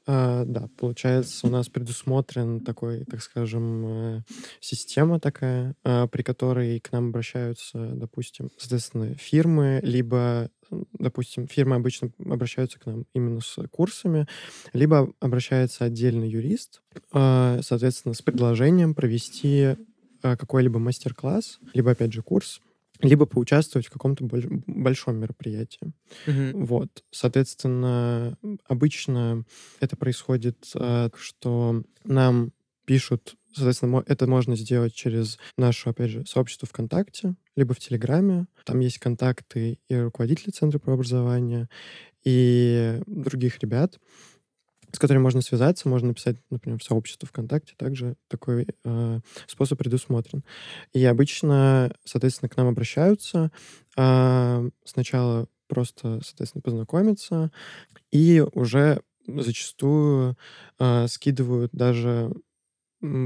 [0.08, 4.22] А, да, получается, у нас предусмотрен такой, так скажем, э,
[4.60, 10.50] система такая, а, при которой к нам обращаются, допустим, соответственно, фирмы, либо,
[10.98, 14.26] допустим, фирмы обычно обращаются к нам именно с курсами,
[14.74, 19.76] либо обращается отдельный юрист, соответственно, с предложением провести
[20.22, 22.62] какой-либо мастер-класс, либо, опять же, курс,
[23.02, 25.94] либо поучаствовать в каком-то больш- большом мероприятии.
[26.26, 26.66] Мгм.
[26.66, 28.38] Вот, соответственно,
[28.68, 29.46] обычно
[29.80, 32.52] это происходит, а, что нам
[32.86, 38.48] пишут, соответственно, это можно сделать через наше, опять же, сообщество ВКонтакте, либо в Телеграме.
[38.66, 41.70] Там есть контакты и руководителей Центра прообразования,
[42.24, 44.00] и других ребят,
[44.94, 50.44] с которыми можно связаться, можно написать, например, в сообщество ВКонтакте, также такой э, способ предусмотрен.
[50.94, 53.52] И обычно, соответственно, к нам обращаются,
[53.98, 57.52] а, сначала просто, соответственно, познакомиться,
[58.12, 60.38] и уже зачастую
[60.80, 62.32] а, скидывают даже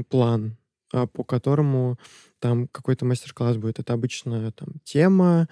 [0.08, 0.56] план,
[0.92, 1.98] а, по которому
[2.38, 3.78] там какой-то мастер-класс будет.
[3.78, 5.48] Это обычно там тема,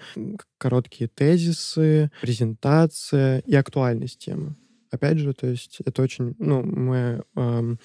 [0.57, 4.55] короткие тезисы, презентация и актуальность темы.
[4.95, 7.79] Опять же, то есть это очень, ну, мы ам,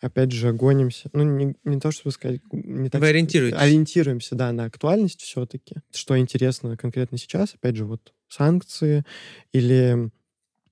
[0.00, 3.58] опять же гонимся, ну, не, не то, чтобы сказать, не так Вы ориентируетесь.
[3.60, 5.76] ориентируемся, да, на актуальность все-таки.
[5.92, 9.04] Что интересно конкретно сейчас, опять же, вот санкции
[9.52, 10.10] или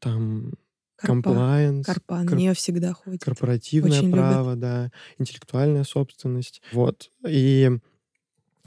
[0.01, 0.55] там
[0.97, 3.22] Карпа, compliance, Карпа на кор- нее всегда ходит.
[3.22, 4.20] корпоративное Очень любят.
[4.20, 6.61] право, да, интеллектуальная собственность.
[6.72, 7.11] Вот.
[7.26, 7.70] И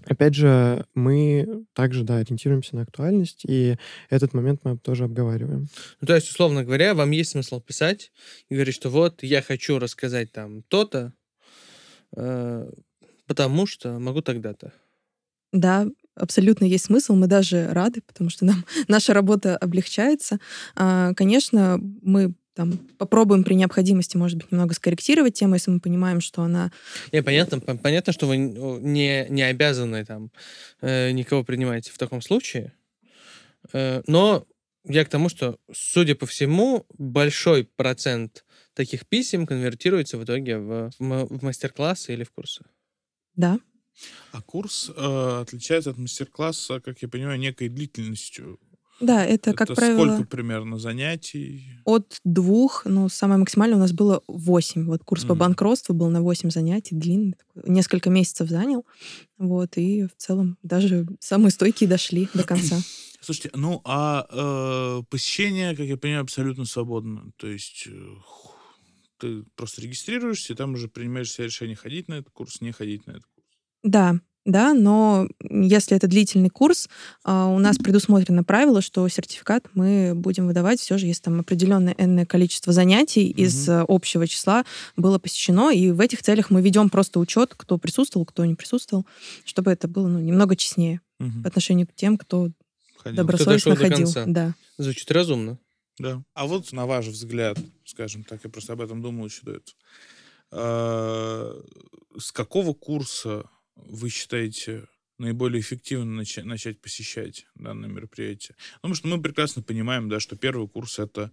[0.06, 3.78] опять же, мы также, да, ориентируемся на актуальность, и
[4.10, 5.68] этот момент мы тоже обговариваем.
[6.00, 8.12] Ну, то есть, условно говоря, вам есть смысл писать
[8.50, 11.14] и говорить, что вот, я хочу рассказать там то-то,
[12.16, 12.72] э,
[13.28, 14.74] потому что могу тогда-то.
[15.52, 15.86] Да,
[16.16, 17.16] абсолютно есть смысл.
[17.16, 20.40] Мы даже рады, потому что нам наша работа облегчается.
[20.76, 26.22] А, Конечно, мы там попробуем при необходимости, может быть, немного скорректировать тему, если мы понимаем,
[26.22, 26.72] что она...
[27.12, 30.32] Не, понятно, пон- понятно, что вы не, не обязаны там
[30.82, 32.74] э, никого принимаете в таком случае.
[33.74, 34.46] Э, но
[34.84, 40.92] я к тому, что, судя по всему, большой процент таких писем конвертируется в итоге в,
[41.00, 42.66] в мастер-классы или в курсы.
[43.36, 43.60] Да,
[44.32, 48.60] А курс э, отличается от мастер-класса, как я понимаю, некой длительностью.
[49.02, 51.66] Да, это, как Это правило, сколько примерно занятий?
[51.84, 54.86] от двух, ну, самое максимальное у нас было восемь.
[54.86, 55.40] Вот курс по Мгм.
[55.40, 58.86] банкротству был на восемь занятий, длинный, несколько месяцев занял.
[59.38, 62.78] Вот, и в целом даже самые стойкие дошли до конца.
[63.22, 67.32] Слушайте, ну а э, посещение, как я понимаю, абсолютно свободно.
[67.38, 68.00] То есть э,
[69.20, 73.06] ты просто регистрируешься, и там уже принимаешь себе решение, ходить на этот курс, не ходить
[73.06, 73.48] на этот курс.
[73.84, 76.90] Да, да, но если это длительный курс,
[77.24, 81.94] а, у нас предусмотрено правило, что сертификат мы будем выдавать все же, если там определенное
[81.98, 83.36] энное количество занятий mm-hmm.
[83.36, 84.66] из э, общего числа
[84.98, 89.06] было посещено, и в этих целях мы ведем просто учет, кто присутствовал, кто не присутствовал,
[89.46, 91.44] чтобы это было ну, немного честнее mm-hmm.
[91.44, 92.50] по отношению к тем, кто
[92.98, 93.18] ходил.
[93.18, 94.08] добросовестно кто ходил.
[94.08, 94.26] До конца.
[94.28, 94.56] Да.
[94.78, 95.60] Звучит разумно.
[96.00, 96.24] Да.
[96.34, 99.78] А вот на ваш взгляд, скажем так, я просто об этом думал еще до этого.
[100.52, 101.62] А,
[102.18, 103.46] с какого курса
[103.86, 104.86] вы считаете
[105.18, 108.56] наиболее эффективно начать, начать посещать данное мероприятие?
[108.76, 111.32] Потому что мы прекрасно понимаем, да, что первый курс это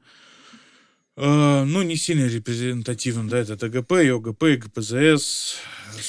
[1.17, 5.57] э, ну, не сильно репрезентативно, да, это ТГП, ОГП, ГПЗС.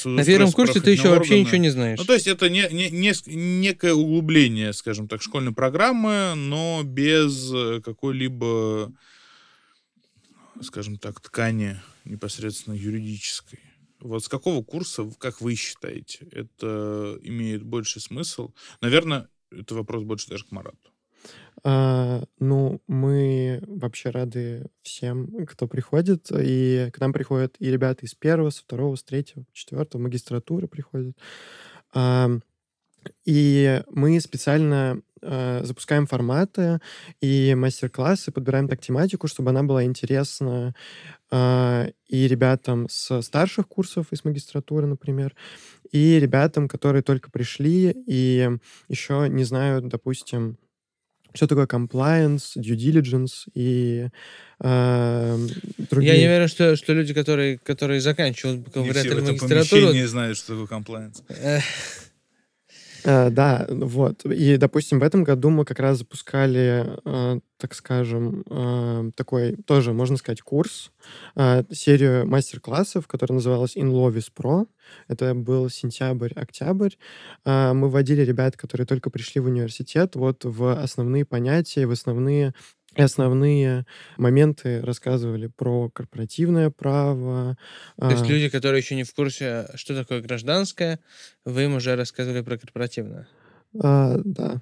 [0.05, 1.17] На первом курсе ты еще органа.
[1.17, 1.99] вообще ничего не знаешь.
[1.99, 7.51] Ну, то есть это не, не, не, некое углубление, скажем так, школьной программы, но без
[7.83, 8.93] какой-либо,
[10.61, 13.59] скажем так, ткани непосредственно юридической.
[13.99, 18.51] Вот с какого курса, как вы считаете, это имеет больше смысл?
[18.81, 20.77] Наверное, это вопрос больше даже к Марату.
[21.63, 26.27] А, ну, мы вообще рады всем, кто приходит.
[26.31, 31.17] И к нам приходят и ребята из первого, с второго, с третьего, четвертого, магистратуры приходят.
[31.93, 32.29] А,
[33.25, 36.79] и мы специально э, запускаем форматы
[37.21, 40.75] и мастер-классы, подбираем так тематику, чтобы она была интересна
[41.31, 45.35] и ребятам с старших курсов из магистратуры, например,
[45.91, 48.49] и ребятам, которые только пришли и
[48.87, 50.57] еще не знают, допустим,
[51.33, 54.07] что такое compliance, due diligence и
[54.59, 55.47] э,
[55.89, 56.13] другие...
[56.13, 59.93] Я не уверен, что, что люди, которые, которые заканчивают бакалавриат магистратуру...
[59.93, 61.21] не знают, что такое compliance.
[63.03, 64.25] Э, да, вот.
[64.25, 69.93] И, допустим, в этом году мы как раз запускали, э, так скажем, э, такой тоже,
[69.93, 70.91] можно сказать, курс,
[71.71, 74.67] серию мастер-классов, которая называлась In Lovis Pro.
[75.07, 76.95] Это был сентябрь-октябрь.
[77.45, 82.53] Мы вводили ребят, которые только пришли в университет, вот в основные понятия, в основные
[82.95, 83.85] основные
[84.17, 87.57] моменты рассказывали про корпоративное право.
[87.97, 90.99] То есть а люди, которые еще не в курсе, что такое гражданское,
[91.45, 93.27] вы им уже рассказывали про корпоративное?
[93.79, 94.61] А, да.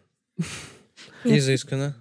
[1.24, 1.96] Изысканно.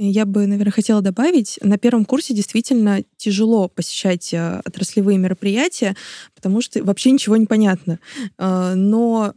[0.00, 5.96] Я бы, наверное, хотела добавить, на первом курсе действительно тяжело посещать а, отраслевые мероприятия,
[6.36, 7.98] потому что вообще ничего не понятно.
[8.38, 9.34] А, но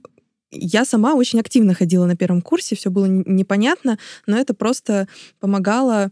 [0.51, 3.97] я сама очень активно ходила на первом курсе, все было непонятно,
[4.27, 5.07] но это просто
[5.39, 6.11] помогало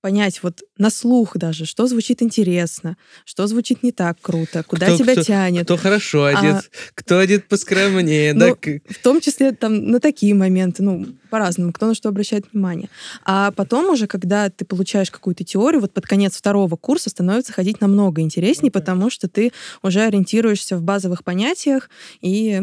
[0.00, 4.96] понять вот на слух даже, что звучит интересно, что звучит не так круто, куда кто,
[4.96, 5.64] тебя кто, тянет.
[5.64, 6.60] Кто хорошо а одет, а,
[6.94, 8.32] кто одет поскромнее.
[8.32, 8.70] Ну, да?
[8.88, 12.88] В том числе там на такие моменты, ну, по-разному, кто на что обращает внимание.
[13.24, 17.80] А потом уже, когда ты получаешь какую-то теорию, вот под конец второго курса становится ходить
[17.80, 18.74] намного интереснее, okay.
[18.74, 21.90] потому что ты уже ориентируешься в базовых понятиях
[22.20, 22.62] и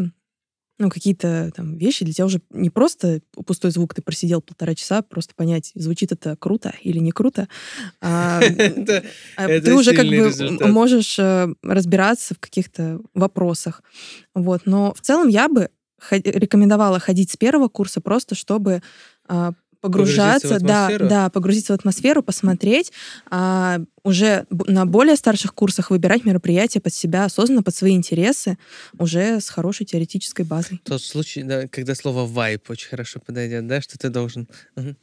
[0.78, 5.02] ну, какие-то там вещи для тебя уже не просто пустой звук, ты просидел полтора часа,
[5.02, 7.48] просто понять, звучит это круто или не круто.
[8.00, 8.40] А,
[9.36, 13.82] а ты уже как бы можешь э, разбираться в каких-то вопросах.
[14.34, 14.62] Вот.
[14.64, 15.70] Но в целом я бы
[16.10, 18.82] рекомендовала ходить с первого курса просто, чтобы
[19.28, 19.52] а,
[19.86, 22.92] погружаться, да, да, погрузиться в атмосферу, посмотреть,
[23.30, 28.58] а уже на более старших курсах выбирать мероприятия под себя осознанно, под свои интересы,
[28.98, 30.80] уже с хорошей теоретической базой.
[30.84, 34.48] Тот случай, да, когда слово вайп очень хорошо подойдет, да, что ты должен.
[34.76, 34.94] Угу.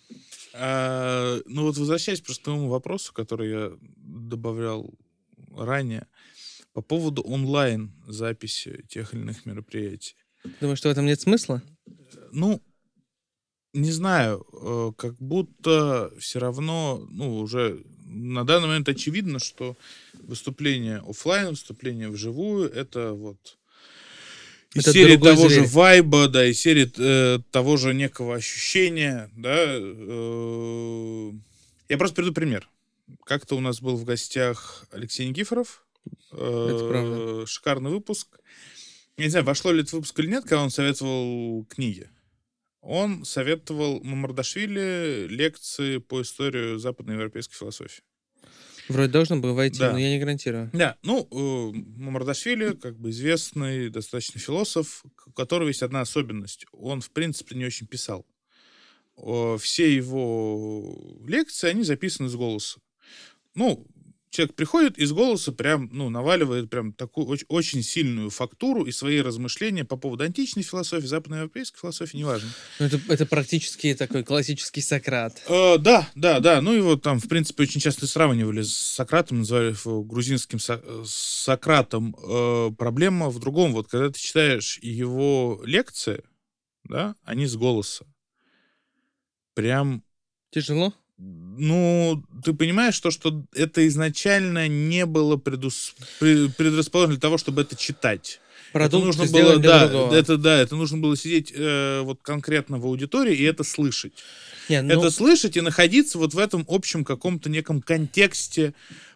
[0.56, 4.94] А, ну вот возвращаясь просто к твоему вопросу, который я добавлял
[5.56, 6.08] ранее,
[6.74, 10.16] по поводу онлайн записи тех или иных мероприятий.
[10.60, 11.62] Думаешь, что в этом нет смысла?
[12.32, 12.62] Ну,
[13.74, 19.76] не знаю, э, как будто все равно, ну, уже на данный момент очевидно, что
[20.14, 23.58] выступление офлайн, выступление вживую, это вот
[24.76, 25.62] из это серии того зверь.
[25.62, 29.56] же вайба, да, из серии э, того же некого ощущения, да.
[29.58, 31.32] Э,
[31.90, 32.70] я просто приду пример.
[33.26, 35.84] Как-то у нас был в гостях Алексей Никифоров.
[36.32, 38.40] Э, шикарный выпуск.
[39.18, 42.10] Я не знаю, вошло ли это выпуск или нет, когда он советовал книги
[42.84, 48.04] он советовал Мамардашвили лекции по истории западноевропейской философии.
[48.90, 49.94] Вроде должен был войти, да.
[49.94, 50.70] но я не гарантирую.
[50.74, 56.66] Да, ну, э, Мамардашвили, как бы известный достаточно философ, у которого есть одна особенность.
[56.74, 58.26] Он, в принципе, не очень писал.
[59.16, 62.82] Все его лекции, они записаны с голоса.
[63.56, 63.88] Ну,
[64.34, 69.22] человек приходит из голоса прям, ну, наваливает прям такую очень, очень сильную фактуру и свои
[69.22, 72.50] размышления по поводу античной философии, западноевропейской философии, неважно.
[72.80, 75.42] Ну, это, это практически такой классический Сократ.
[75.48, 76.62] Э, да, да, да.
[76.62, 82.16] Ну, его там, в принципе, очень часто сравнивали с Сократом, называли его грузинским Со- Сократом.
[82.28, 83.74] Э, проблема в другом.
[83.74, 86.24] Вот когда ты читаешь его лекции,
[86.84, 88.06] да, они с голоса.
[89.54, 90.04] Прям
[90.54, 90.94] Тяжело?
[91.18, 95.96] Ну, ты понимаешь, то, что это изначально не было предус...
[96.20, 98.40] предрасположено для того, чтобы это читать.
[98.72, 100.16] Продукт это нужно было, да, другого.
[100.16, 104.14] это да, это нужно было сидеть э, вот конкретно в аудитории и это слышать.
[104.68, 108.74] Не, ну, Это слышать и находиться вот в этом общем каком-то неком контексте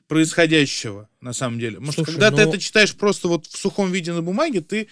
[0.08, 1.76] происходящего, на самом деле.
[1.76, 4.62] Потому что Слушай, когда ты ну- это читаешь просто вот в сухом виде на бумаге,
[4.62, 4.90] ты,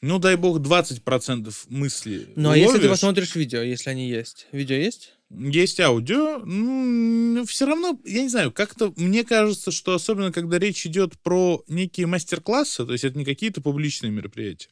[0.00, 2.90] ну, дай бог, 20% мыслей ну, а если ты ловишь.
[2.90, 4.46] посмотришь видео, если они есть?
[4.52, 5.14] Видео есть?
[5.30, 10.86] Есть аудио, ну, все равно, я не знаю, как-то мне кажется, что особенно когда речь
[10.86, 14.70] идет про некие мастер-классы, то есть это не какие-то публичные мероприятия,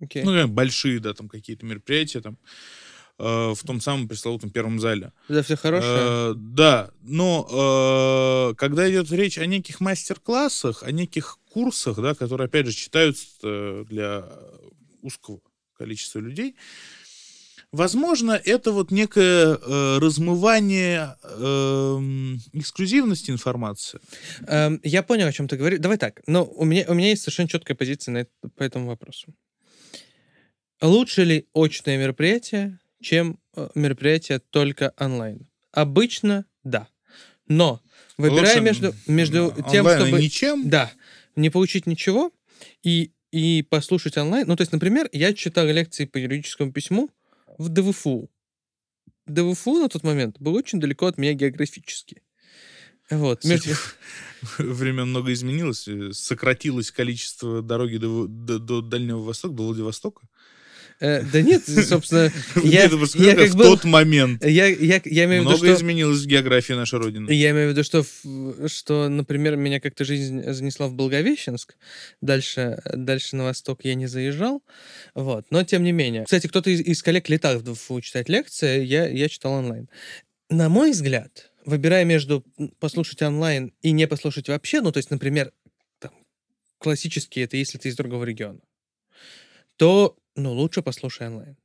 [0.00, 0.24] Окей.
[0.24, 2.38] ну, большие, да, там какие-то мероприятия там
[3.20, 5.12] э, в том самом пресловутом первом зале.
[5.28, 5.94] Да, все хорошее.
[5.96, 12.46] Э, да, но э, когда идет речь о неких мастер-классах, о неких курсах, да, которые,
[12.46, 14.28] опять же, читаются э, для
[15.02, 15.40] узкого
[15.78, 16.56] количества людей,
[17.74, 24.00] возможно, это вот некое э, размывание эм, эксклюзивности информации.
[24.46, 25.80] Эм, я понял, о чем ты говоришь.
[25.80, 26.22] Давай так.
[26.26, 29.34] Но у меня, у меня есть совершенно четкая позиция на это- по этому вопросу.
[30.80, 35.48] Лучше ли очное мероприятие, чем э, мероприятие только онлайн?
[35.72, 36.88] Обычно да.
[37.48, 37.80] Но
[38.16, 40.20] выбирая Лучше, между, между тем, чтобы...
[40.20, 40.68] ничем.
[40.68, 40.92] Да,
[41.36, 42.32] не получить ничего
[42.82, 44.46] и, и послушать онлайн.
[44.46, 47.10] Ну, то есть, например, я читал лекции по юридическому письму
[47.58, 48.30] в ДВФУ.
[49.26, 52.22] ДВФУ на тот момент был очень далеко от меня географически.
[53.10, 53.44] Вот.
[53.44, 53.96] Этих
[54.58, 60.26] времен много изменилось, сократилось количество дороги до, до- до Дальнего Востока, до Владивостока.
[61.04, 62.32] Э, да нет, собственно,
[62.62, 63.64] я, как в был...
[63.64, 64.42] тот момент.
[64.42, 64.68] Я,
[65.42, 67.30] Много изменилось в географии нашей Родины.
[67.30, 68.06] Я имею в виду, что,
[68.68, 71.76] что, например, меня как-то жизнь занесла в Благовещенск.
[72.22, 74.62] Дальше, дальше на восток я не заезжал.
[75.14, 75.44] Вот.
[75.50, 76.24] Но тем не менее.
[76.24, 79.90] Кстати, кто-то из, из коллег летал в ДФУ читать лекции, я, я читал онлайн.
[80.48, 82.42] На мой взгляд, выбирая между
[82.78, 85.52] послушать онлайн и не послушать вообще, ну, то есть, например,
[85.98, 86.12] там,
[86.78, 88.60] классически это если ты из другого региона,
[89.76, 91.56] то, ну, лучше послушай онлайн.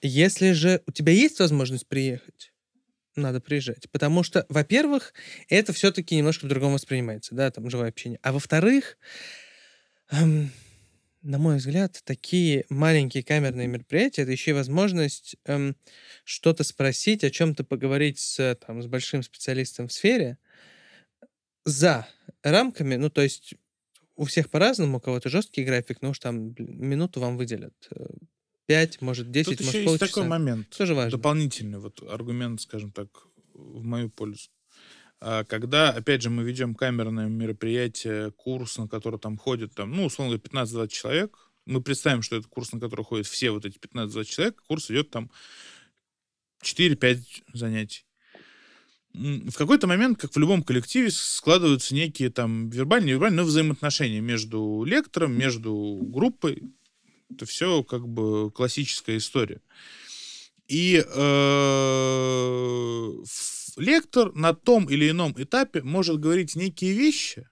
[0.00, 2.52] Если же у тебя есть возможность приехать,
[3.16, 3.90] надо приезжать.
[3.90, 5.12] Потому что, во-первых,
[5.48, 8.18] это все-таки немножко по-другому воспринимается, да, там живое общение.
[8.22, 8.96] А во-вторых,
[10.10, 10.50] эм,
[11.22, 15.76] на мой взгляд, такие маленькие камерные мероприятия это еще и возможность эм,
[16.24, 20.38] что-то спросить, о чем-то поговорить с, там, с большим специалистом в сфере
[21.64, 22.06] за
[22.42, 23.54] рамками, ну, то есть
[24.18, 27.74] у всех по-разному, у кого-то жесткий график, но уж там блин, минуту вам выделят.
[27.92, 28.06] э,
[28.66, 30.06] Пять, может, десять, Тут может, еще есть полчаса.
[30.14, 30.68] такой момент.
[30.76, 31.12] Тоже важно.
[31.12, 33.08] Дополнительный вот аргумент, скажем так,
[33.54, 34.50] в мою пользу.
[35.20, 40.04] А, Когда, опять же, мы ведем камерное мероприятие, курс, на который там ходит, там, ну,
[40.04, 43.78] условно говоря, 15-20 человек, мы представим, что это курс, на который ходят все вот эти
[43.78, 45.30] 15-20 человек, курс идет там
[46.62, 47.18] 4-5
[47.54, 48.04] занятий.
[49.14, 54.84] В какой-то момент, как в любом коллективе, складываются некие там вербальные, невербальные, но взаимоотношения между
[54.86, 56.62] лектором, между группой.
[57.30, 59.60] Это все как бы классическая история.
[60.68, 63.12] И э,
[63.76, 67.48] лектор на том или ином этапе может говорить некие вещи,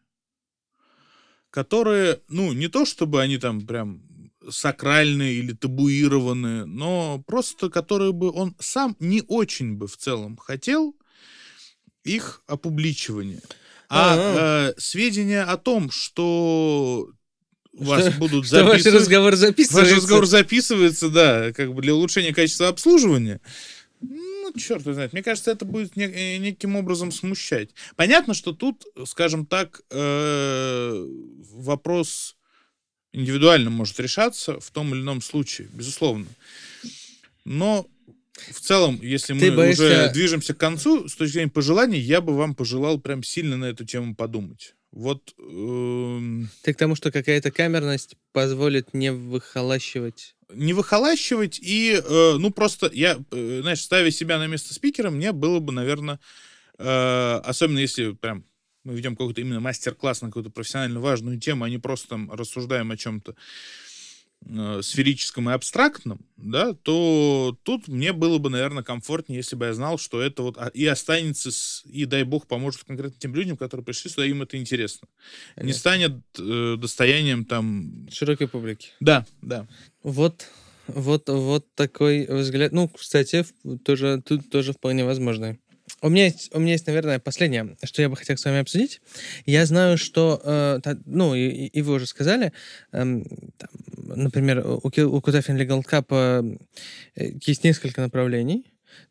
[1.50, 4.02] которые, ну, не то чтобы они там прям
[4.48, 10.94] сакральные или табуированные, но просто которые бы он сам не очень бы в целом хотел
[12.06, 13.40] их опубличивания.
[13.88, 17.10] А э, сведения о том, что
[17.72, 19.00] вас Что- будут Что ваш записывать...
[19.02, 19.90] разговор записывается.
[19.92, 23.40] Ваш разговор записывается, да, как бы для улучшения качества обслуживания.
[24.00, 25.12] Ну, черт знает.
[25.12, 27.70] Мне кажется, это будет не- э, неким образом смущать.
[27.96, 31.06] Понятно, что тут, скажем так, э,
[31.52, 32.36] вопрос
[33.12, 36.26] индивидуально может решаться в том или ином случае, безусловно.
[37.44, 37.86] Но
[38.50, 42.20] в целом, если Ты мы боишься- уже движемся к концу, с точки зрения пожеланий, я
[42.20, 44.74] бы вам пожелал прям сильно на эту тему подумать.
[44.92, 50.34] Вот эм, Ты к тому, что какая-то камерность позволит не выхолащивать.
[50.54, 55.32] не выхолащивать и, э, ну, просто я, э, знаешь, ставя себя на место спикера, мне
[55.32, 56.20] было бы, наверное,
[56.78, 58.44] э, особенно если прям
[58.84, 62.90] мы ведем какой-то именно мастер-класс на какую-то профессионально важную тему, а не просто там рассуждаем
[62.92, 63.32] о чем-то.
[63.32, 63.34] э,
[64.82, 69.98] сферическом и абстрактном, да, то тут мне было бы, наверное, комфортнее, если бы я знал,
[69.98, 73.84] что это вот а, и останется, с, и дай бог поможет конкретно тем людям, которые
[73.84, 75.08] пришли сюда, им это интересно.
[75.56, 78.08] Не станет э, достоянием там...
[78.10, 78.90] Широкой публики.
[79.00, 79.66] Да, да.
[80.02, 80.46] Вот,
[80.86, 82.72] вот, вот такой взгляд.
[82.72, 83.44] Ну, кстати,
[83.84, 85.58] тоже, тут тоже вполне возможно.
[86.02, 89.00] У меня есть, у меня есть, наверное, последнее, что я бы хотел с вами обсудить.
[89.46, 92.52] Я знаю, что, э, та, ну, и, и вы уже сказали,
[92.92, 92.98] э,
[93.58, 96.06] там, например, у, у Кутафин Legal Cup
[97.14, 98.64] э, есть несколько направлений.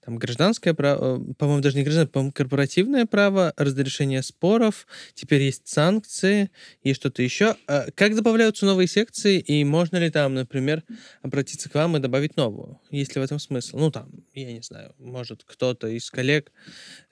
[0.04, 5.68] Там гражданское право, э, по-моему, даже не гражданское, по-моему, корпоративное право, разрешение споров, теперь есть
[5.68, 6.52] санкции
[6.84, 7.56] и что-то еще.
[7.68, 10.84] А как добавляются новые секции, и можно ли там, например,
[11.22, 12.80] обратиться к вам и добавить новую?
[12.92, 13.78] Есть ли в этом смысл?
[13.78, 16.52] Ну, там, я не знаю, может, кто-то из коллег,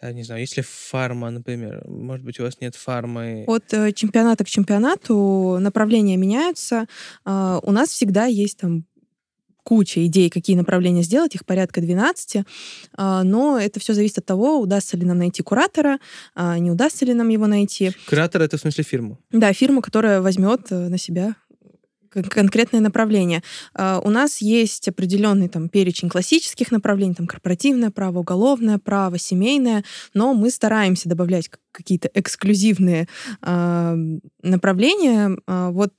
[0.01, 3.43] э, не знаю, если фарма, например, может быть, у вас нет фармы.
[3.47, 6.85] От э, чемпионата к чемпионату направления меняются.
[7.25, 8.85] Э, у нас всегда есть там
[9.63, 12.45] куча идей, какие направления сделать, их порядка 12,
[12.95, 15.99] а, но это все зависит от того, удастся ли нам найти куратора,
[16.35, 17.93] а, не удастся ли нам его найти.
[18.07, 19.19] Куратор— это в смысле фирму?
[19.31, 21.35] Да, фирма, которая возьмет э, на себя
[22.29, 23.41] конкретное направление.
[23.73, 29.83] А, у нас есть определенный там перечень классических направлений, там корпоративное право, уголовное право, семейное,
[30.13, 33.07] но мы стараемся добавлять какие-то эксклюзивные
[34.43, 35.37] направления.
[35.47, 35.93] Вот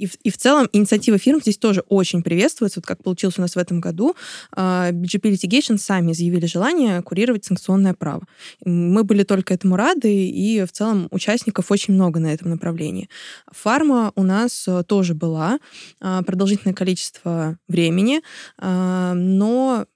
[0.00, 2.80] и, в, и в целом инициатива фирм здесь тоже очень приветствуется.
[2.80, 4.16] Вот как получилось у нас в этом году,
[4.56, 8.22] BGP Litigation сами заявили желание курировать санкционное право.
[8.64, 13.08] Мы были только этому рады, и в целом участников очень много на этом направлении.
[13.52, 15.58] Фарма у нас э, тоже была
[16.00, 18.22] а, продолжительное количество времени,
[18.58, 19.86] а, но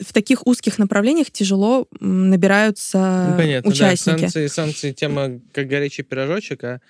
[0.00, 4.22] в таких узких направлениях тяжело набираются Понятно, участники.
[4.22, 6.80] Да, санкции, санкции, тема как горячий пирожочек, а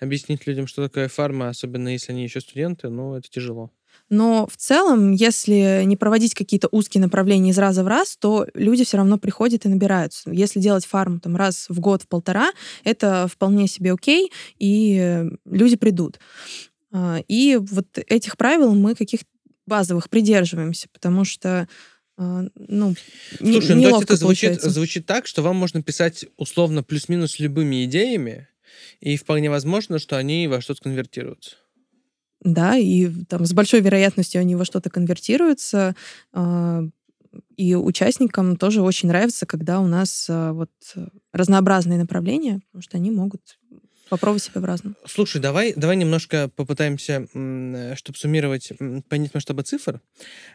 [0.00, 3.70] объяснить людям, что такое фарма, особенно если они еще студенты, ну, это тяжело.
[4.08, 8.84] Но в целом, если не проводить какие-то узкие направления из раза в раз, то люди
[8.84, 10.30] все равно приходят и набираются.
[10.30, 12.50] Если делать фарм там, раз в год, в полтора,
[12.82, 16.18] это вполне себе окей, и люди придут.
[16.92, 19.20] А, и вот этих правил мы каких
[19.66, 21.68] базовых придерживаемся, потому что
[22.16, 22.94] а, ну,
[23.38, 27.38] Слушай, не, ну, то есть это звучит, звучит так, что вам можно писать условно плюс-минус
[27.38, 28.48] любыми идеями,
[29.00, 31.56] и вполне возможно, что они во что-то конвертируются.
[32.42, 35.94] Да, и там с большой вероятностью они во что-то конвертируются.
[36.32, 36.82] А,
[37.56, 40.70] и участникам тоже очень нравится, когда у нас а, вот
[41.32, 43.58] разнообразные направления, потому что они могут
[44.10, 44.96] попробовать себя в разном.
[45.06, 47.26] Слушай, давай, давай немножко попытаемся,
[47.96, 48.72] чтобы суммировать,
[49.08, 50.02] понять масштабы цифр.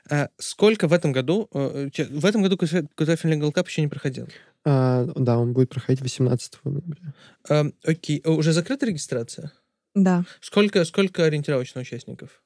[0.09, 4.27] А сколько в этом году, э, в этом году Кутафин Legal Cup еще не проходил?
[4.65, 7.13] А, да, он будет проходить 18 ноября.
[7.49, 9.51] А, окей, уже закрыта регистрация?
[9.95, 10.25] Да.
[10.41, 12.43] Сколько, сколько ориентировочно участников?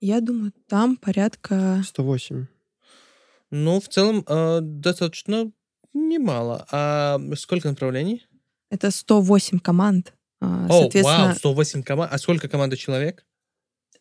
[0.00, 1.82] Я думаю, там порядка...
[1.86, 2.46] 108.
[3.50, 5.50] Ну, в целом, э, достаточно
[5.94, 6.66] немало.
[6.70, 8.26] А сколько направлений?
[8.70, 10.14] Это 108 команд.
[10.40, 12.12] А, О, вау, 108 команд.
[12.12, 13.24] А сколько команда человек?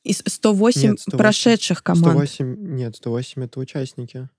[0.04, 2.06] Из 108 нет, 108, прошедших команд.
[2.06, 4.30] 108, нет, 108 это участники.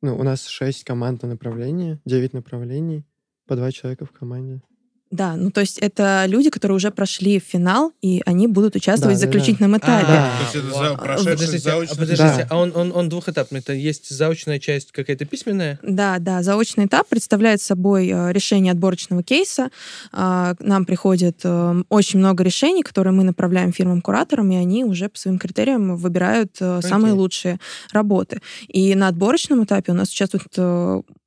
[0.00, 3.04] Ну, у нас 6 команд на направлении, 9 направлений,
[3.46, 4.62] по 2 человека в команде.
[5.10, 9.26] Да, ну то есть это люди, которые уже прошли финал, и они будут участвовать да,
[9.26, 10.06] в заключительном да, этапе.
[10.08, 11.96] А, то есть это за, подождите, заочный...
[11.96, 12.46] подождите, да.
[12.50, 15.78] а он, он, он двухэтапный, это есть заочная часть какая-то письменная?
[15.82, 19.70] Да, да, заочный этап представляет собой э, решение отборочного кейса.
[20.12, 25.08] А, к нам приходит э, очень много решений, которые мы направляем фирмам-кураторам, и они уже
[25.08, 26.56] по своим критериям выбирают.
[26.60, 27.58] Э, самые лучшие
[27.92, 28.40] работы.
[28.66, 30.44] И на отборочном этапе у нас участвует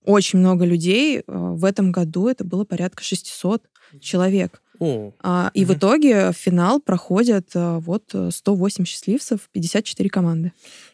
[0.05, 1.23] очень много людей.
[1.27, 3.63] В этом году это было порядка 600
[3.99, 4.61] человек.
[4.79, 5.13] О.
[5.21, 5.73] А, и угу.
[5.73, 10.53] в итоге в финал проходят а, вот 108 счастливцев, 54 команды.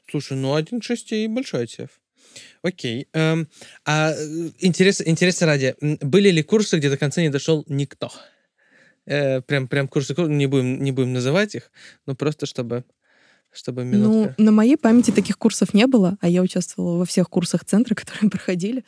[0.10, 1.90] Слушай, ну 1-6 и большой отсев.
[2.62, 3.08] Окей.
[3.14, 3.48] Эм,
[3.86, 8.12] а э, интерес, интерес ради, были ли курсы, где до конца не дошел никто?
[9.06, 11.72] Э, прям, прям курсы, не будем, не будем называть их,
[12.06, 12.84] но просто чтобы
[13.58, 14.36] чтобы ну, минутка.
[14.38, 17.96] Ну, на моей памяти таких курсов не было, а я участвовала во всех курсах центра,
[17.96, 18.86] которые проходили.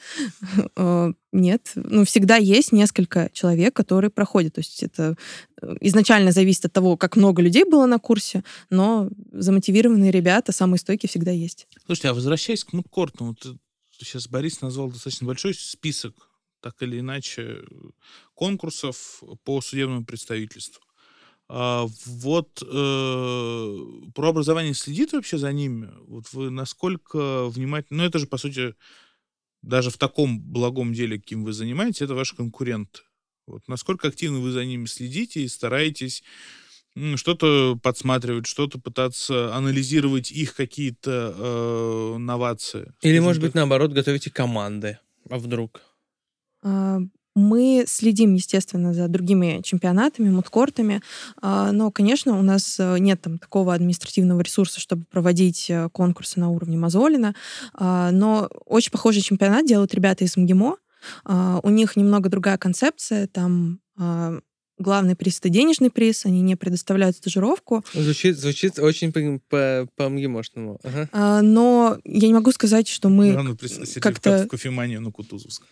[0.75, 4.53] Э, нет, ну, всегда есть несколько человек, которые проходят.
[4.53, 5.15] То есть это
[5.61, 10.79] э, изначально зависит от того, как много людей было на курсе, но замотивированные ребята, самые
[10.79, 11.67] стойкие, всегда есть.
[11.85, 13.57] Слушайте, а возвращаясь к мудкорту, вот
[13.91, 16.15] сейчас Борис назвал достаточно большой список,
[16.61, 17.63] так или иначе,
[18.33, 20.83] конкурсов по судебному представительству.
[21.49, 23.77] А, вот э,
[24.13, 25.89] про образование следит вообще за ними?
[26.07, 28.03] Вот вы насколько внимательно...
[28.03, 28.75] Ну, это же, по сути,
[29.63, 33.01] даже в таком благом деле, каким вы занимаетесь, это ваши конкуренты.
[33.47, 36.23] Вот насколько активно вы за ними следите и стараетесь
[37.15, 42.93] что-то подсматривать, что-то пытаться анализировать их какие-то э, новации.
[43.01, 43.55] Или, может быть, так.
[43.55, 44.99] наоборот, готовите команды.
[45.29, 45.81] А вдруг?
[46.61, 46.99] А,
[47.39, 51.01] Мы следим, естественно, за другими чемпионатами, мудкортами,
[51.41, 56.39] а, но, конечно, у нас э, нет там такого административного ресурса, чтобы проводить э, конкурсы
[56.39, 57.33] на уровне Мозолина,
[57.73, 60.75] А, но очень похожий чемпионат делают ребята из МГИМО.
[61.25, 63.79] А, У них немного другая концепция, там
[64.79, 70.79] главный приз— это денежный приз, они не предоставляют стажировку, Звучит, звучит очень по- по- по-мгимошному.
[70.83, 71.09] Ага.
[71.11, 75.63] А, но я не могу сказать, что мы представитель как-то- в кофеманию на Кутузовск.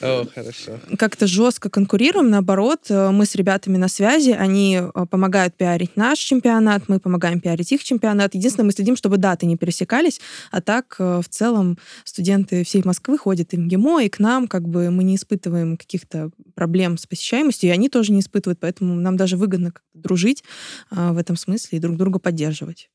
[0.00, 0.80] О, хорошо.
[0.98, 2.30] как-то жестко конкурируем.
[2.30, 7.40] Наоборот, э, мы с ребятами на связи, они э, помогают пиарить наш чемпионат, мы помогаем
[7.40, 8.34] пиарить их чемпионат.
[8.34, 13.18] Единственное, мы следим, чтобы даты не пересекались, а так э, в целом студенты всей Москвы
[13.18, 17.06] ходят и в МГИМО, и к нам, как бы мы не испытываем каких-то проблем с
[17.06, 20.44] посещаемостью, и они тоже не испытывают, поэтому нам даже выгодно как-то дружить
[20.90, 22.90] а, в этом смысле и друг друга поддерживать.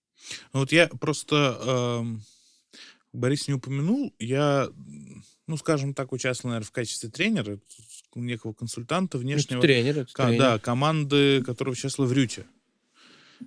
[0.54, 2.22] Ну, Вот я просто, эм,
[3.14, 4.70] Борис не упомянул, я,
[5.48, 7.60] ну, скажем так, участвовал, наверное, в качестве тренера,
[8.16, 9.62] некого консультанта Это внешнего.
[9.62, 10.40] тренер, это тренер.
[10.40, 12.46] Да, команды, которая участвовала в Рюте.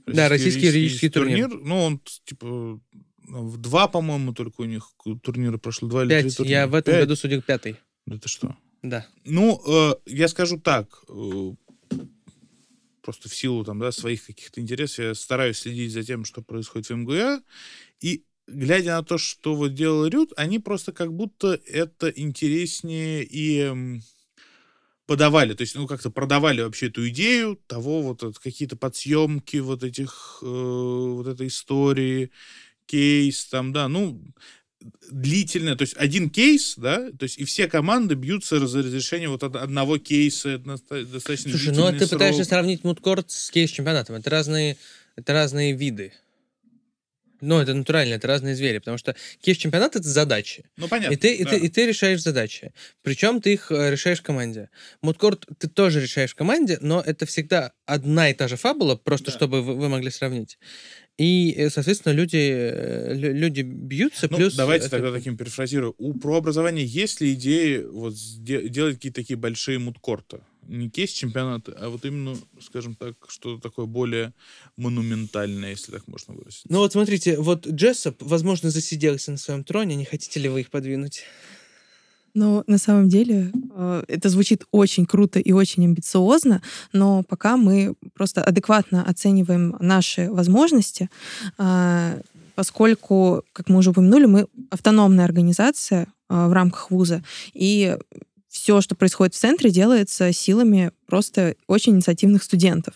[0.06, 1.48] Да, российский юридический турнир.
[1.48, 2.80] Ну, он, типа,
[3.28, 4.90] в два, по-моему, только у них
[5.22, 5.88] турнира прошло.
[5.88, 6.36] Два или три Пять.
[6.36, 6.60] турнира.
[6.60, 7.02] Я в этом Пять?
[7.02, 7.76] году судил пятый.
[8.06, 8.56] Да ты что?
[8.82, 9.06] Да.
[9.24, 11.52] Ну, э, я скажу так, э,
[13.02, 16.88] просто в силу там, да, своих каких-то интересов, я стараюсь следить за тем, что происходит
[16.88, 17.42] в МГА,
[18.00, 24.00] и глядя на то, что вот делал Рют, они просто как будто это интереснее и
[25.06, 29.82] подавали, то есть, ну, как-то продавали вообще эту идею того, вот это какие-то подсъемки вот
[29.82, 32.30] этих, э, вот этой истории,
[32.86, 34.22] кейс там, да, ну,
[35.10, 39.42] длительное, то есть один кейс, да, то есть и все команды бьются за разрешение вот
[39.42, 42.48] от одного кейса, достаточно Слушай, ну длительный ты пытаешься срок.
[42.48, 44.16] сравнить мудкорт с кейс-чемпионатом.
[44.16, 44.76] Это разные,
[45.16, 46.12] это разные виды.
[47.44, 50.64] Ну, это натурально, это разные звери, потому что кейс-чемпионат— это задачи.
[50.76, 51.12] Ну, понятно.
[51.12, 51.50] И ты, и, да.
[51.50, 52.72] ты, и ты решаешь задачи.
[53.02, 54.70] Причем ты их э, решаешь в команде.
[55.00, 59.32] Мудкорт ты тоже решаешь в команде, но это всегда одна и та же фабула, просто
[59.32, 59.36] Да.
[59.36, 60.56] чтобы вы, вы могли сравнить.
[61.18, 64.54] И, э, соответственно, люди, э, лю- люди бьются, Ну, плюс...
[64.56, 65.94] давайте это- тогда таким перефразирую.
[65.98, 70.40] У прообразования есть ли идеи вот делать какие-то такие большие мудкорта?
[70.68, 74.32] Не кейс-чемпионаты, а вот именно, скажем так, что-то такое более
[74.76, 76.62] монументальное, если так можно выразить.
[76.68, 79.96] Ну вот смотрите, вот Джессоп, возможно, засиделся на своем троне.
[79.96, 81.22] Не хотите ли вы их подвинуть?
[82.34, 86.62] Но на самом деле э, это звучит очень круто и очень амбициозно,
[86.92, 91.10] но пока мы просто адекватно оцениваем наши возможности,
[91.58, 92.18] а,
[92.54, 97.22] поскольку, как мы уже упомянули, мы автономная организация а, в рамках вуза,
[97.52, 97.98] и
[98.48, 102.94] все, что происходит в центре, делается силами просто очень инициативных студентов.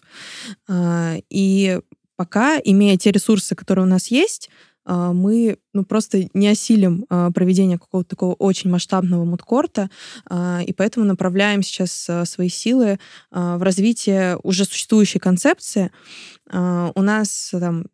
[0.69, 1.81] А, И
[2.17, 4.51] пока, имея те ресурсы, которые у нас есть,
[4.87, 9.91] мы ну, просто не осилим а, проведение какого-то такого очень масштабного мудкорта,
[10.29, 12.99] а, и поэтому направляем сейчас а, свои силы
[13.31, 15.91] а, в развитие уже существующей концепции.
[16.51, 17.87] А, У нас там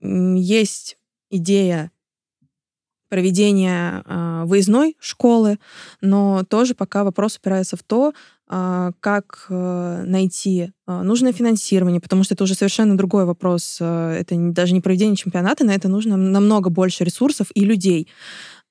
[0.00, 0.96] есть
[1.30, 1.90] идея
[3.08, 5.58] проведения а, выездной школы,
[6.00, 8.12] но тоже пока вопрос упирается в то, а,
[8.48, 13.76] как э, найти а, нужное финансирование, потому что это уже совершенно другой вопрос.
[13.80, 18.08] А, Это даже не проведение чемпионата, на это нужно намного больше ресурсов и людей.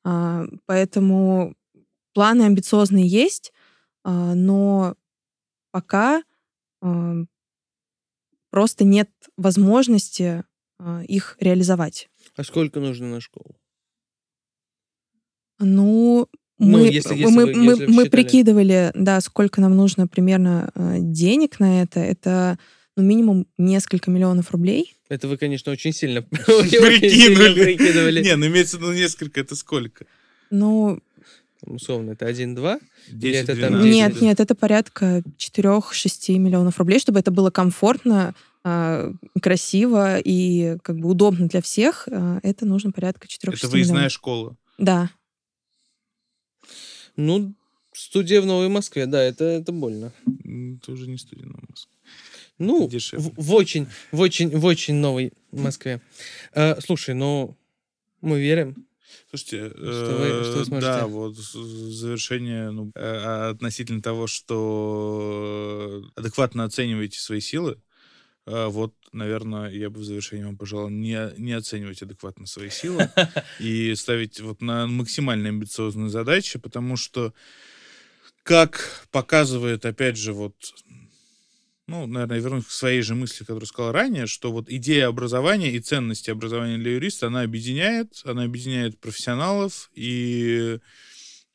[0.03, 1.53] А, Поэтому
[2.13, 3.53] планы амбициозные есть,
[4.03, 4.95] а, но
[5.71, 6.23] пока
[6.81, 7.13] а,
[8.49, 10.43] просто нет возможности
[10.79, 12.09] а, их реализовать.
[12.35, 13.55] А сколько нужно на школу?
[15.59, 16.27] Ну,
[16.59, 20.07] Ну, мы, если- мы, если мы, вы- мы- если мы прикидывали, да, сколько нам нужно
[20.07, 21.99] примерно э, денег на это.
[21.99, 22.57] Это
[22.95, 24.95] ну, минимум несколько миллионов рублей.
[25.09, 27.63] Это вы, конечно, очень сильно Прикинули.
[27.63, 28.23] прикидывали.
[28.23, 30.05] Не, ну имеется в виду несколько, это сколько?
[30.49, 30.99] Ну,
[31.65, 32.79] Условно, это 1-2.
[33.11, 33.83] 10, это там 12?
[33.83, 40.77] 10, нет, нет, это порядка 4-6 миллионов рублей, чтобы это было комфортно, а, красиво и
[40.83, 42.07] как бы удобно для всех.
[42.11, 44.11] а, Это нужно порядка 4-6 Это выездная миллионов.
[44.11, 44.55] школа.
[44.77, 45.09] Да.
[47.17, 47.53] Ну,
[47.93, 50.13] студия в Новой Москве, да, это, это больно.
[50.79, 51.91] Это уже не студия на Москве.
[52.59, 56.01] Ну, в, в очень, в очень, в очень новой Москве.
[56.53, 57.55] Э, слушай, ну,
[58.21, 58.87] мы верим.
[59.29, 60.87] Слушайте, Что вы- что вы э, сможете?
[60.87, 67.77] да, вот завершение ну, э, относительно того, что адекватно оцениваете свои силы, э,
[68.47, 73.09] вот, наверное, я бы в завершении вам пожелал не, не оценивать адекватно свои силы
[73.59, 77.33] и ставить вот на максимально амбициозные задачи, потому что,
[78.43, 80.55] как показывает, опять же, вот
[81.87, 85.79] ну, наверное, вернусь к своей же мысли, которую сказал ранее, что вот идея образования и
[85.79, 90.79] ценности образования для юриста, она объединяет, она объединяет профессионалов, и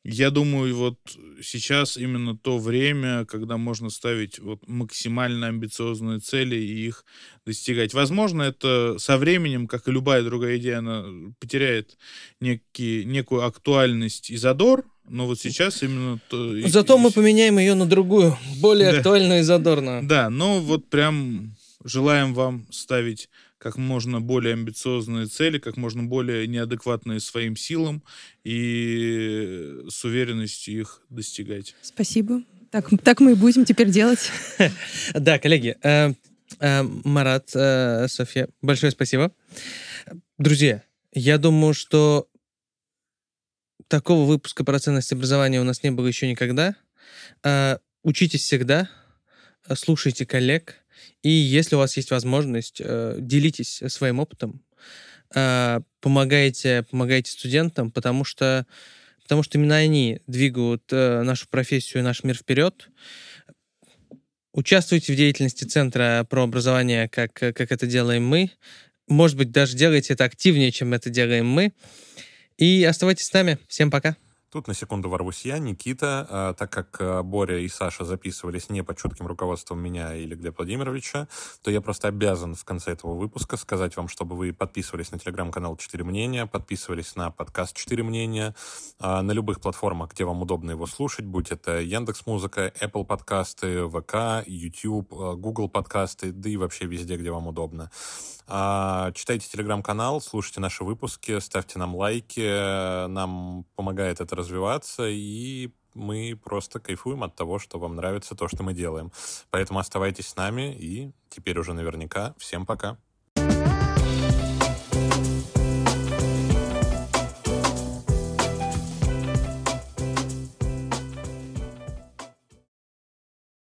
[0.03, 0.97] я думаю, вот
[1.41, 7.05] сейчас именно то время, когда можно ставить вот максимально амбициозные цели и их
[7.45, 7.93] достигать.
[7.93, 11.05] Возможно, это со временем, как и любая другая идея, она
[11.39, 11.97] потеряет
[12.41, 16.19] некий, некую актуальность и задор, но вот сейчас именно...
[16.29, 18.97] То, Зато мы поменяем ее на другую, более да.
[18.97, 20.05] актуальную и задорную.
[20.05, 23.29] Да, но вот прям желаем вам ставить
[23.63, 28.03] как можно более амбициозные цели, как можно более неадекватные своим силам
[28.43, 31.73] и с уверенностью их достигать.
[31.81, 32.43] Спасибо.
[32.71, 34.29] Так, так мы и будем теперь делать.
[35.13, 36.13] Да, коллеги, э,
[36.59, 39.31] э, Марат, э, Софья, большое спасибо.
[40.37, 40.83] Друзья,
[41.13, 42.27] я думаю, что
[43.87, 46.75] такого выпуска про ценности образования у нас не было еще никогда.
[48.03, 48.89] Учитесь всегда,
[49.73, 50.82] слушайте коллег,
[51.21, 54.61] и если у вас есть возможность, э, делитесь своим опытом,
[55.33, 58.65] э, помогайте, помогайте студентам, потому что,
[59.23, 62.89] потому что именно они двигают э, нашу профессию и наш мир вперед.
[64.53, 68.51] Участвуйте в деятельности Центра про образование, как, как это делаем мы.
[69.07, 71.73] Может быть, даже делайте это активнее, чем это делаем мы.
[72.57, 73.57] И оставайтесь с нами.
[73.67, 74.15] Всем пока.
[74.53, 78.83] Тут на секунду ворвусь я, Никита, а, так как а, Боря и Саша записывались не
[78.83, 81.27] под чутким руководством меня или Глеба Владимировича,
[81.63, 85.75] то я просто обязан в конце этого выпуска сказать вам, чтобы вы подписывались на телеграм-канал
[85.77, 88.53] «Четыре мнения», подписывались на подкаст «Четыре мнения»,
[88.99, 93.89] а, на любых платформах, где вам удобно его слушать, будь это Яндекс Музыка, Apple подкасты,
[93.89, 97.89] ВК, YouTube, Google подкасты, да и вообще везде, где вам удобно.
[98.45, 106.79] Читайте телеграм-канал, слушайте наши выпуски, ставьте нам лайки, нам помогает это развиваться, и мы просто
[106.79, 109.11] кайфуем от того, что вам нравится то, что мы делаем.
[109.49, 112.97] Поэтому оставайтесь с нами, и теперь уже наверняка всем пока.